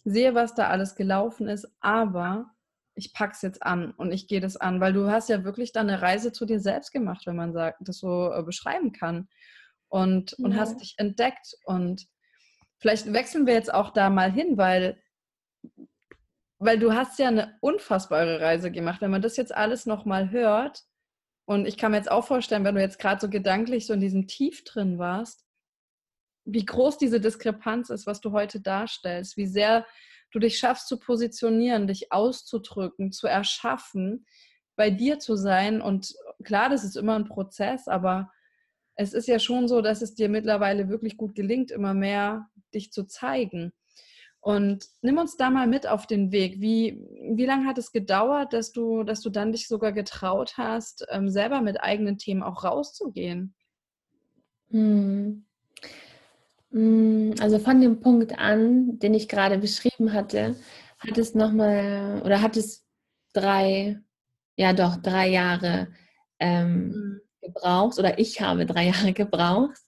[0.03, 2.53] sehe, was da alles gelaufen ist, aber
[2.95, 5.89] ich pack's jetzt an und ich gehe das an, weil du hast ja wirklich dann
[5.89, 9.27] eine Reise zu dir selbst gemacht, wenn man sagt, das so äh, beschreiben kann.
[9.89, 10.45] Und, ja.
[10.45, 11.55] und hast dich entdeckt.
[11.65, 12.07] Und
[12.79, 15.01] vielleicht wechseln wir jetzt auch da mal hin, weil,
[16.57, 19.01] weil du hast ja eine unfassbare Reise gemacht.
[19.01, 20.83] Wenn man das jetzt alles nochmal hört,
[21.47, 23.99] und ich kann mir jetzt auch vorstellen, wenn du jetzt gerade so gedanklich so in
[23.99, 25.45] diesem Tief drin warst,
[26.43, 29.85] wie groß diese Diskrepanz ist, was du heute darstellst, wie sehr
[30.35, 34.25] du dich schaffst zu positionieren, dich auszudrücken, zu erschaffen,
[34.75, 35.81] bei dir zu sein.
[35.81, 36.13] Und
[36.43, 38.31] klar, das ist immer ein Prozess, aber
[38.95, 42.91] es ist ja schon so, dass es dir mittlerweile wirklich gut gelingt, immer mehr dich
[42.91, 43.71] zu zeigen.
[44.41, 46.61] Und nimm uns da mal mit auf den Weg.
[46.61, 47.01] Wie,
[47.33, 51.29] wie lange hat es gedauert, dass du, dass du dann dich sogar getraut hast, ähm,
[51.29, 53.55] selber mit eigenen Themen auch rauszugehen?
[54.69, 55.45] Hm.
[56.75, 60.55] Hm also von dem Punkt an, den ich gerade beschrieben hatte,
[60.99, 62.85] hat es nochmal oder hat es
[63.33, 63.99] drei,
[64.57, 65.87] ja doch, drei Jahre
[66.39, 67.21] ähm, mhm.
[67.41, 69.81] gebraucht oder ich habe drei Jahre gebraucht,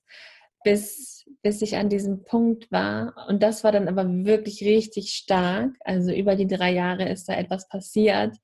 [0.64, 3.28] bis bis ich an diesem Punkt war.
[3.30, 5.76] Und das war dann aber wirklich richtig stark.
[5.82, 8.36] Also über die drei Jahre ist da etwas passiert,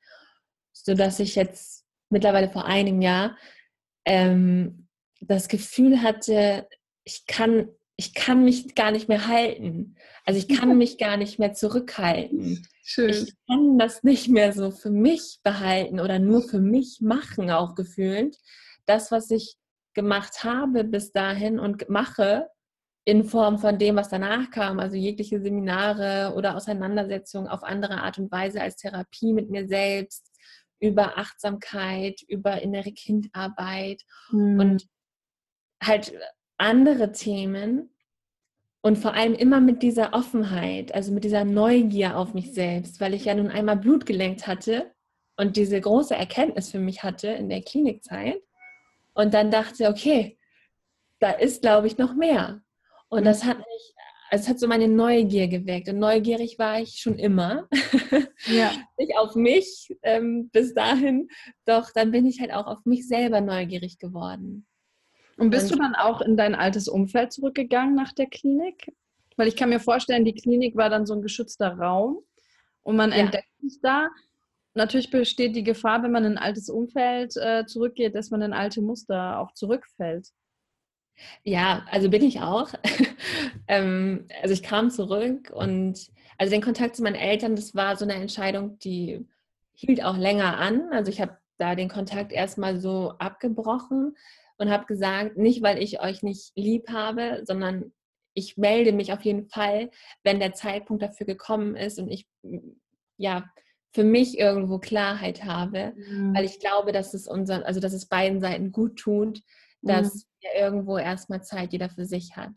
[0.71, 3.37] sodass ich jetzt mittlerweile vor einem Jahr
[4.05, 4.87] ähm,
[5.19, 6.67] das Gefühl hatte,
[7.03, 9.95] ich kann, ich kann mich gar nicht mehr halten.
[10.25, 12.67] Also ich kann mich gar nicht mehr zurückhalten.
[12.83, 13.09] Schön.
[13.09, 17.75] Ich kann das nicht mehr so für mich behalten oder nur für mich machen, auch
[17.75, 18.37] gefühlt.
[18.85, 19.57] Das, was ich
[19.93, 22.47] gemacht habe bis dahin und mache,
[23.05, 28.17] in Form von dem, was danach kam, also jegliche Seminare oder Auseinandersetzungen auf andere Art
[28.17, 30.31] und Weise als Therapie mit mir selbst,
[30.79, 34.59] über Achtsamkeit, über innere Kindarbeit mhm.
[34.59, 34.87] und
[35.81, 36.13] halt
[36.58, 37.89] andere Themen
[38.82, 43.14] und vor allem immer mit dieser Offenheit, also mit dieser Neugier auf mich selbst, weil
[43.14, 44.91] ich ja nun einmal Blut gelenkt hatte
[45.38, 48.41] und diese große Erkenntnis für mich hatte in der Klinikzeit
[49.14, 50.38] und dann dachte, okay,
[51.20, 52.62] da ist, glaube ich, noch mehr.
[53.08, 53.95] Und das hat mich,
[54.30, 55.88] also es hat so meine Neugier geweckt.
[55.88, 57.70] Und neugierig war ich schon immer.
[58.47, 58.72] Ja.
[58.97, 61.30] Nicht auf mich ähm, bis dahin,
[61.66, 64.66] doch dann bin ich halt auch auf mich selber neugierig geworden.
[65.38, 68.91] Und bist und, du dann auch in dein altes Umfeld zurückgegangen nach der Klinik?
[69.36, 72.19] Weil ich kann mir vorstellen, die Klinik war dann so ein geschützter Raum
[72.84, 73.17] und man ja.
[73.17, 74.09] entdeckt sich da.
[74.75, 78.53] Natürlich besteht die Gefahr, wenn man in ein altes Umfeld äh, zurückgeht, dass man in
[78.53, 80.29] alte Muster auch zurückfällt.
[81.43, 82.69] Ja, also bin ich auch.
[83.67, 88.05] ähm, also ich kam zurück und also den Kontakt zu meinen Eltern, das war so
[88.05, 89.27] eine Entscheidung, die
[89.73, 90.89] hielt auch länger an.
[90.91, 94.15] Also ich habe da den Kontakt erstmal so abgebrochen
[94.64, 97.91] und habe gesagt, nicht weil ich euch nicht lieb habe, sondern
[98.34, 99.91] ich melde mich auf jeden Fall,
[100.24, 102.28] wenn der Zeitpunkt dafür gekommen ist und ich
[103.18, 103.51] ja
[103.91, 106.34] für mich irgendwo Klarheit habe, mhm.
[106.34, 109.41] weil ich glaube, dass es unseren, also dass es beiden Seiten gut tut,
[109.82, 110.22] dass mhm.
[110.39, 112.53] ja irgendwo erstmal Zeit jeder für sich hat.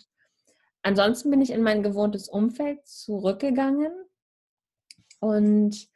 [0.82, 3.92] Ansonsten bin ich in mein gewohntes Umfeld zurückgegangen
[5.18, 5.88] und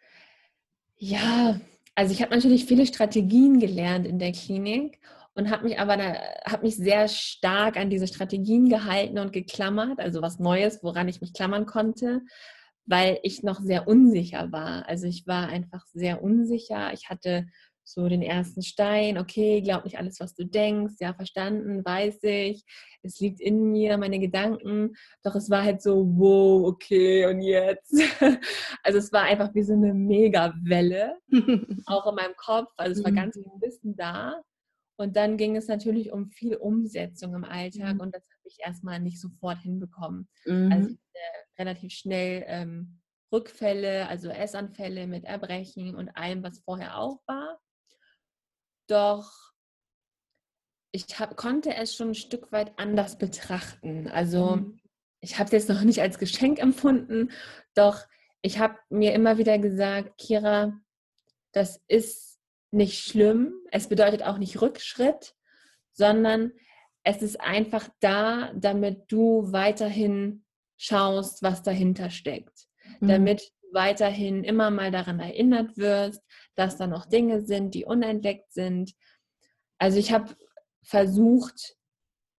[0.97, 1.61] ja,
[1.95, 4.99] also ich habe natürlich viele Strategien gelernt in der Klinik
[5.35, 5.97] und habe mich aber
[6.47, 11.21] habe mich sehr stark an diese Strategien gehalten und geklammert, also was Neues, woran ich
[11.21, 12.23] mich klammern konnte,
[12.87, 14.89] weil ich noch sehr unsicher war.
[14.89, 16.93] Also ich war einfach sehr unsicher.
[16.93, 17.47] Ich hatte
[17.85, 22.65] so den ersten Stein, okay, glaub nicht alles, was du denkst, ja, verstanden, weiß ich,
[23.03, 27.93] es liegt in mir, meine Gedanken, doch es war halt so, wow, okay, und jetzt?
[28.83, 31.19] Also es war einfach wie so eine Megawelle,
[31.87, 34.41] auch in meinem Kopf, also es war ganz viel Wissen da.
[35.01, 38.01] Und dann ging es natürlich um viel Umsetzung im Alltag mhm.
[38.01, 40.29] und das habe ich erstmal nicht sofort hinbekommen.
[40.45, 40.71] Mhm.
[40.71, 40.95] Also
[41.59, 43.01] relativ schnell ähm,
[43.33, 47.59] Rückfälle, also Essanfälle mit Erbrechen und allem, was vorher auch war.
[48.89, 49.33] Doch
[50.93, 54.07] ich hab, konnte es schon ein Stück weit anders betrachten.
[54.07, 54.81] Also mhm.
[55.21, 57.31] ich habe es jetzt noch nicht als Geschenk empfunden,
[57.73, 58.05] doch
[58.43, 60.79] ich habe mir immer wieder gesagt, Kira,
[61.53, 62.30] das ist
[62.71, 63.55] nicht schlimm.
[63.71, 65.35] Es bedeutet auch nicht Rückschritt,
[65.93, 66.53] sondern
[67.03, 70.45] es ist einfach da, damit du weiterhin
[70.77, 72.67] schaust, was dahinter steckt.
[73.01, 73.09] Mhm.
[73.09, 76.23] Damit weiterhin immer mal daran erinnert wirst,
[76.55, 78.95] dass da noch Dinge sind, die unentdeckt sind.
[79.79, 80.35] Also ich habe
[80.83, 81.77] versucht,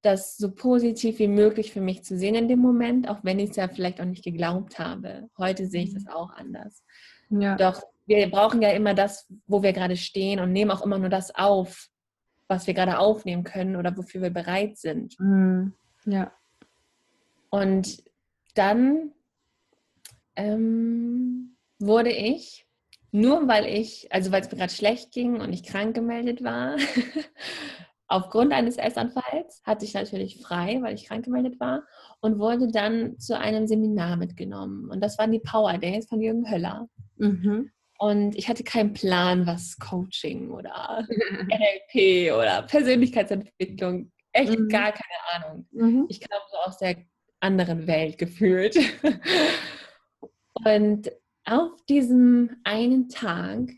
[0.02, 3.52] das so positiv wie möglich für mich zu sehen in dem Moment, auch wenn ich
[3.52, 5.30] es ja vielleicht auch nicht geglaubt habe.
[5.38, 6.12] Heute sehe ich das mhm.
[6.12, 6.84] auch anders.
[7.30, 7.56] Ja.
[7.56, 7.82] Doch
[8.18, 11.34] wir brauchen ja immer das, wo wir gerade stehen und nehmen auch immer nur das
[11.34, 11.88] auf,
[12.48, 15.20] was wir gerade aufnehmen können oder wofür wir bereit sind.
[15.20, 15.74] Mhm.
[16.06, 16.32] Ja.
[17.50, 18.04] Und
[18.56, 19.12] dann
[20.36, 22.68] ähm, wurde ich
[23.12, 26.78] nur weil ich, also weil es mir gerade schlecht ging und ich krank gemeldet war,
[28.08, 31.84] aufgrund eines Essanfalls, hatte ich natürlich frei, weil ich krank gemeldet war
[32.22, 34.90] und wurde dann zu einem Seminar mitgenommen.
[34.90, 36.88] Und das waren die Power Days von Jürgen Höller.
[37.18, 37.72] Mhm.
[38.02, 41.06] Und ich hatte keinen Plan, was Coaching oder
[41.90, 44.70] NLP oder Persönlichkeitsentwicklung, echt mhm.
[44.70, 45.68] gar keine Ahnung.
[45.70, 46.06] Mhm.
[46.10, 46.96] Ich kam so aus der
[47.42, 48.76] anderen Welt gefühlt.
[50.66, 51.12] Und
[51.46, 53.70] auf diesem einen Tag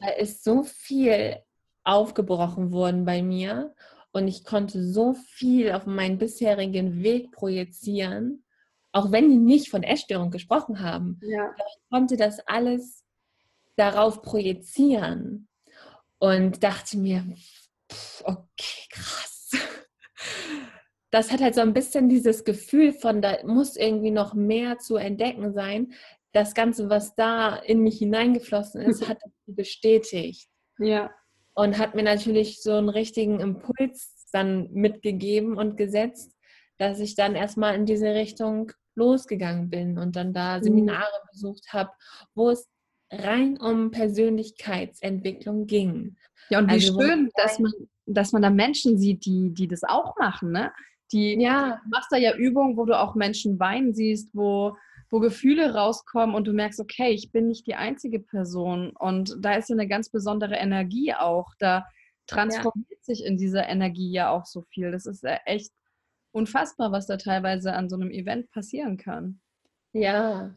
[0.00, 1.36] da ist so viel
[1.82, 3.74] aufgebrochen worden bei mir
[4.12, 8.44] und ich konnte so viel auf meinen bisherigen Weg projizieren,
[8.92, 11.20] auch wenn die nicht von Essstörung gesprochen haben.
[11.22, 11.50] Ja.
[11.56, 13.04] ich konnte das alles
[13.76, 15.48] darauf projizieren
[16.18, 17.24] und dachte mir,
[18.24, 19.50] okay, krass
[21.10, 24.96] das hat halt so ein bisschen dieses Gefühl von, da muss irgendwie noch mehr zu
[24.96, 25.92] entdecken sein.
[26.32, 30.48] Das Ganze, was da in mich hineingeflossen ist, hat das bestätigt.
[30.78, 31.10] Ja.
[31.54, 36.36] Und hat mir natürlich so einen richtigen Impuls dann mitgegeben und gesetzt,
[36.78, 40.62] dass ich dann erstmal in diese Richtung losgegangen bin und dann da mhm.
[40.62, 41.28] Seminare mhm.
[41.32, 41.90] besucht habe,
[42.34, 42.68] wo es
[43.10, 46.16] rein um Persönlichkeitsentwicklung ging.
[46.50, 47.72] Ja, und wie also, schön, dass man,
[48.06, 50.72] dass man da Menschen sieht, die, die das auch machen, ne?
[51.12, 51.80] Die, ja.
[51.84, 54.76] Du machst da ja Übungen, wo du auch Menschen weinen siehst, wo,
[55.10, 58.90] wo Gefühle rauskommen und du merkst, okay, ich bin nicht die einzige Person.
[58.90, 61.52] Und da ist ja eine ganz besondere Energie auch.
[61.58, 61.86] Da
[62.26, 62.96] transformiert ja.
[63.14, 64.92] sich in dieser Energie ja auch so viel.
[64.92, 65.72] Das ist ja echt
[66.38, 69.40] unfassbar, was da teilweise an so einem Event passieren kann.
[69.92, 70.54] Ja,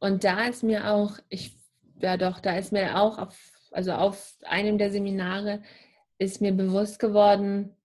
[0.00, 1.56] und da ist mir auch, ich,
[2.00, 3.38] ja doch, da ist mir auch auf,
[3.70, 5.62] also auf einem der Seminare
[6.18, 7.76] ist mir bewusst geworden,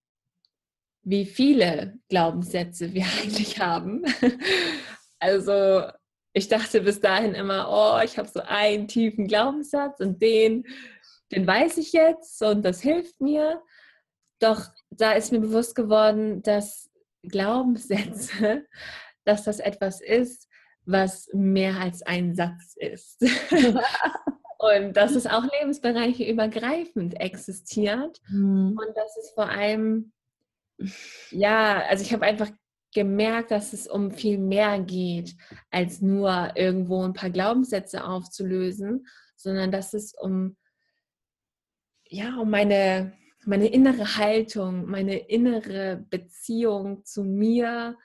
[1.02, 4.04] wie viele Glaubenssätze wir eigentlich haben.
[5.20, 5.82] Also
[6.32, 10.64] ich dachte bis dahin immer, oh, ich habe so einen tiefen Glaubenssatz und den,
[11.32, 13.60] den weiß ich jetzt und das hilft mir.
[14.38, 16.87] Doch da ist mir bewusst geworden, dass
[17.22, 18.66] Glaubenssätze,
[19.24, 20.48] dass das etwas ist,
[20.84, 23.22] was mehr als ein Satz ist.
[24.58, 28.78] und dass es auch lebensbereiche übergreifend existiert mhm.
[28.78, 30.12] und dass es vor allem
[31.30, 32.50] ja, also ich habe einfach
[32.94, 35.36] gemerkt, dass es um viel mehr geht,
[35.70, 39.06] als nur irgendwo ein paar Glaubenssätze aufzulösen,
[39.36, 40.56] sondern dass es um,
[42.08, 43.12] ja, um meine,
[43.44, 47.96] meine innere Haltung, meine innere Beziehung zu mir,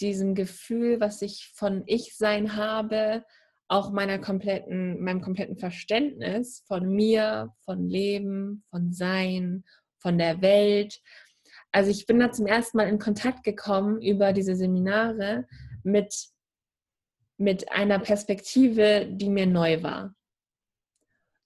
[0.00, 3.24] diesem Gefühl, was ich von Ich-Sein habe,
[3.68, 9.64] auch meiner kompletten, meinem kompletten Verständnis von mir, von Leben, von Sein,
[9.98, 11.00] von der Welt,
[11.72, 15.46] also ich bin da zum ersten Mal in Kontakt gekommen über diese Seminare
[15.82, 16.14] mit,
[17.36, 20.14] mit einer Perspektive, die mir neu war.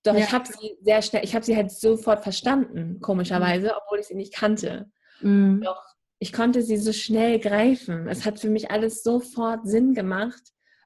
[0.02, 0.20] Doch ja.
[0.20, 3.72] ich habe sie sehr schnell, ich habe sie halt sofort verstanden, komischerweise, mhm.
[3.82, 4.90] obwohl ich sie nicht kannte.
[5.20, 5.62] Mhm.
[5.64, 5.82] Doch
[6.18, 8.06] ich konnte sie so schnell greifen.
[8.06, 10.40] Es hat für mich alles sofort Sinn gemacht,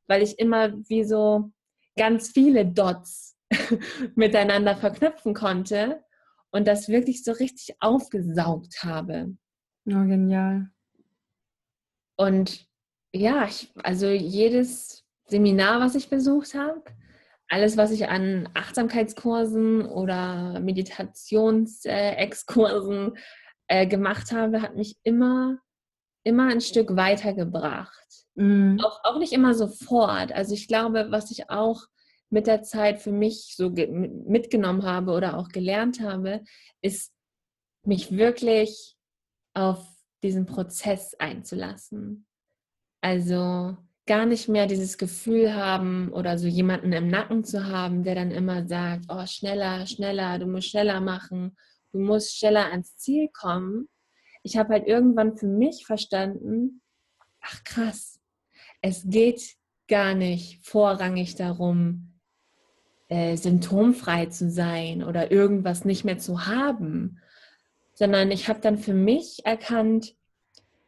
[0.06, 1.50] weil ich immer wie so
[1.96, 3.36] ganz viele Dots
[4.14, 6.02] miteinander verknüpfen konnte
[6.52, 9.36] und das wirklich so richtig aufgesaugt habe.
[9.86, 10.70] Oh, genial.
[12.16, 12.66] Und
[13.12, 16.82] ja, ich, also jedes Seminar, was ich besucht habe,
[17.48, 23.18] alles, was ich an Achtsamkeitskursen oder Meditationsexkursen
[23.68, 25.58] äh, gemacht habe, hat mich immer,
[26.24, 28.24] immer ein Stück weitergebracht.
[28.34, 28.80] Mhm.
[28.82, 30.32] Auch, auch nicht immer sofort.
[30.32, 31.82] Also ich glaube, was ich auch
[32.30, 36.42] mit der Zeit für mich so mitgenommen habe oder auch gelernt habe,
[36.82, 37.12] ist
[37.84, 38.96] mich wirklich
[39.54, 39.86] auf
[40.22, 42.26] diesen Prozess einzulassen.
[43.00, 43.76] Also
[44.06, 48.30] gar nicht mehr dieses Gefühl haben oder so jemanden im Nacken zu haben, der dann
[48.30, 51.56] immer sagt, oh, schneller, schneller, du musst schneller machen,
[51.92, 53.88] du musst schneller ans Ziel kommen.
[54.42, 56.82] Ich habe halt irgendwann für mich verstanden,
[57.40, 58.20] ach krass,
[58.80, 59.56] es geht
[59.88, 62.20] gar nicht vorrangig darum,
[63.08, 67.20] äh, symptomfrei zu sein oder irgendwas nicht mehr zu haben,
[67.92, 70.14] sondern ich habe dann für mich erkannt,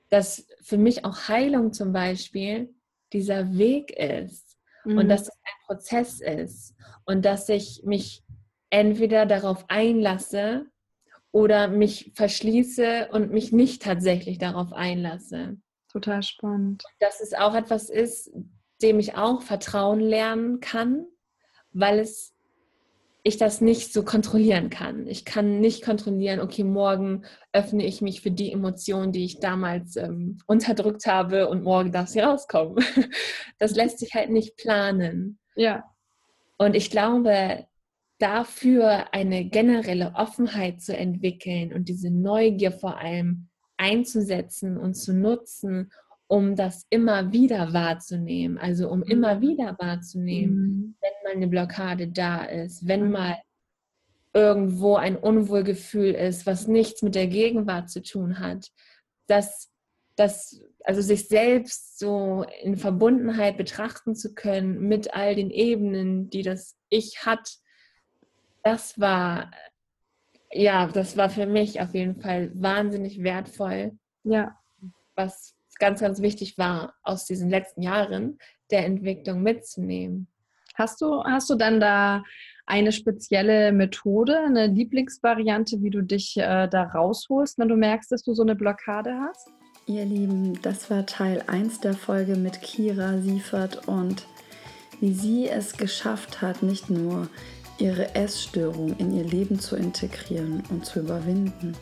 [0.09, 2.75] dass für mich auch Heilung zum Beispiel
[3.13, 4.99] dieser Weg ist mhm.
[4.99, 8.23] und dass es ein Prozess ist und dass ich mich
[8.71, 10.67] entweder darauf einlasse
[11.33, 15.59] oder mich verschließe und mich nicht tatsächlich darauf einlasse.
[15.91, 16.85] Total spannend.
[17.01, 18.31] Dass es auch etwas ist,
[18.83, 21.07] dem ich auch Vertrauen lernen kann
[21.73, 22.35] weil es
[23.23, 25.07] ich das nicht so kontrollieren kann.
[25.07, 29.97] Ich kann nicht kontrollieren, okay, morgen öffne ich mich für die Emotionen, die ich damals
[29.97, 32.77] ähm, unterdrückt habe und morgen darf sie rauskommen.
[33.61, 35.41] Das lässt sich halt nicht planen.
[35.57, 35.83] Ja.
[36.59, 37.67] Und ich glaube,
[38.19, 45.91] dafür eine generelle Offenheit zu entwickeln und diese Neugier vor allem einzusetzen und zu nutzen,
[46.29, 48.59] um das immer wieder wahrzunehmen.
[48.59, 49.41] Also um immer mhm.
[49.41, 50.95] wieder wahrzunehmen, mhm.
[51.01, 53.13] wenn mal eine Blockade da ist, wenn mhm.
[53.13, 53.37] mal
[54.35, 58.71] irgendwo ein Unwohlgefühl ist, was nichts mit der Gegenwart zu tun hat.
[59.27, 59.71] Dass,
[60.17, 66.43] dass also sich selbst so in Verbundenheit betrachten zu können mit all den Ebenen, die
[66.43, 67.59] das Ich hat,
[68.63, 69.51] das war,
[70.53, 73.99] ja, das war für mich auf jeden Fall wahnsinnig wertvoll.
[74.25, 74.59] Ja.
[75.15, 78.39] Was ganz, ganz wichtig war, aus diesen letzten Jahren
[78.71, 80.29] der Entwicklung mitzunehmen.
[80.75, 82.23] Hast du, hast du dann da
[82.67, 88.23] eine spezielle Methode, eine Lieblingsvariante, wie du dich äh, da rausholst, wenn du merkst, dass
[88.23, 89.49] du so eine Blockade hast?
[89.87, 94.27] Ihr Lieben, das war Teil 1 der Folge mit Kira Siefert und
[95.01, 97.29] wie sie es geschafft hat, nicht nur
[97.79, 101.75] ihre Essstörung in ihr Leben zu integrieren und zu überwinden,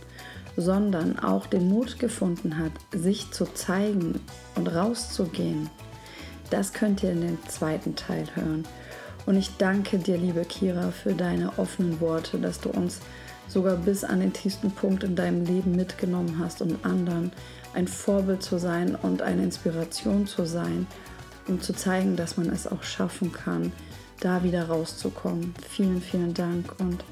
[0.56, 4.20] sondern auch den Mut gefunden hat, sich zu zeigen
[4.54, 5.68] und rauszugehen.
[6.50, 8.64] Das könnt ihr in dem zweiten Teil hören.
[9.26, 13.00] Und ich danke dir, liebe Kira, für deine offenen Worte, dass du uns
[13.48, 17.32] sogar bis an den tiefsten Punkt in deinem Leben mitgenommen hast, um anderen
[17.74, 20.86] ein Vorbild zu sein und eine Inspiration zu sein,
[21.46, 23.72] um zu zeigen, dass man es auch schaffen kann,
[24.20, 25.54] da wieder rauszukommen.
[25.68, 27.04] Vielen, vielen Dank und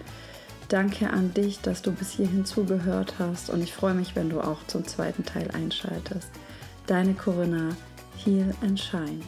[0.68, 4.40] danke an dich, dass du bis hierhin zugehört hast und ich freue mich, wenn du
[4.40, 6.28] auch zum zweiten Teil einschaltest.
[6.86, 7.76] Deine Corinna,
[8.16, 9.20] Heal and Shine.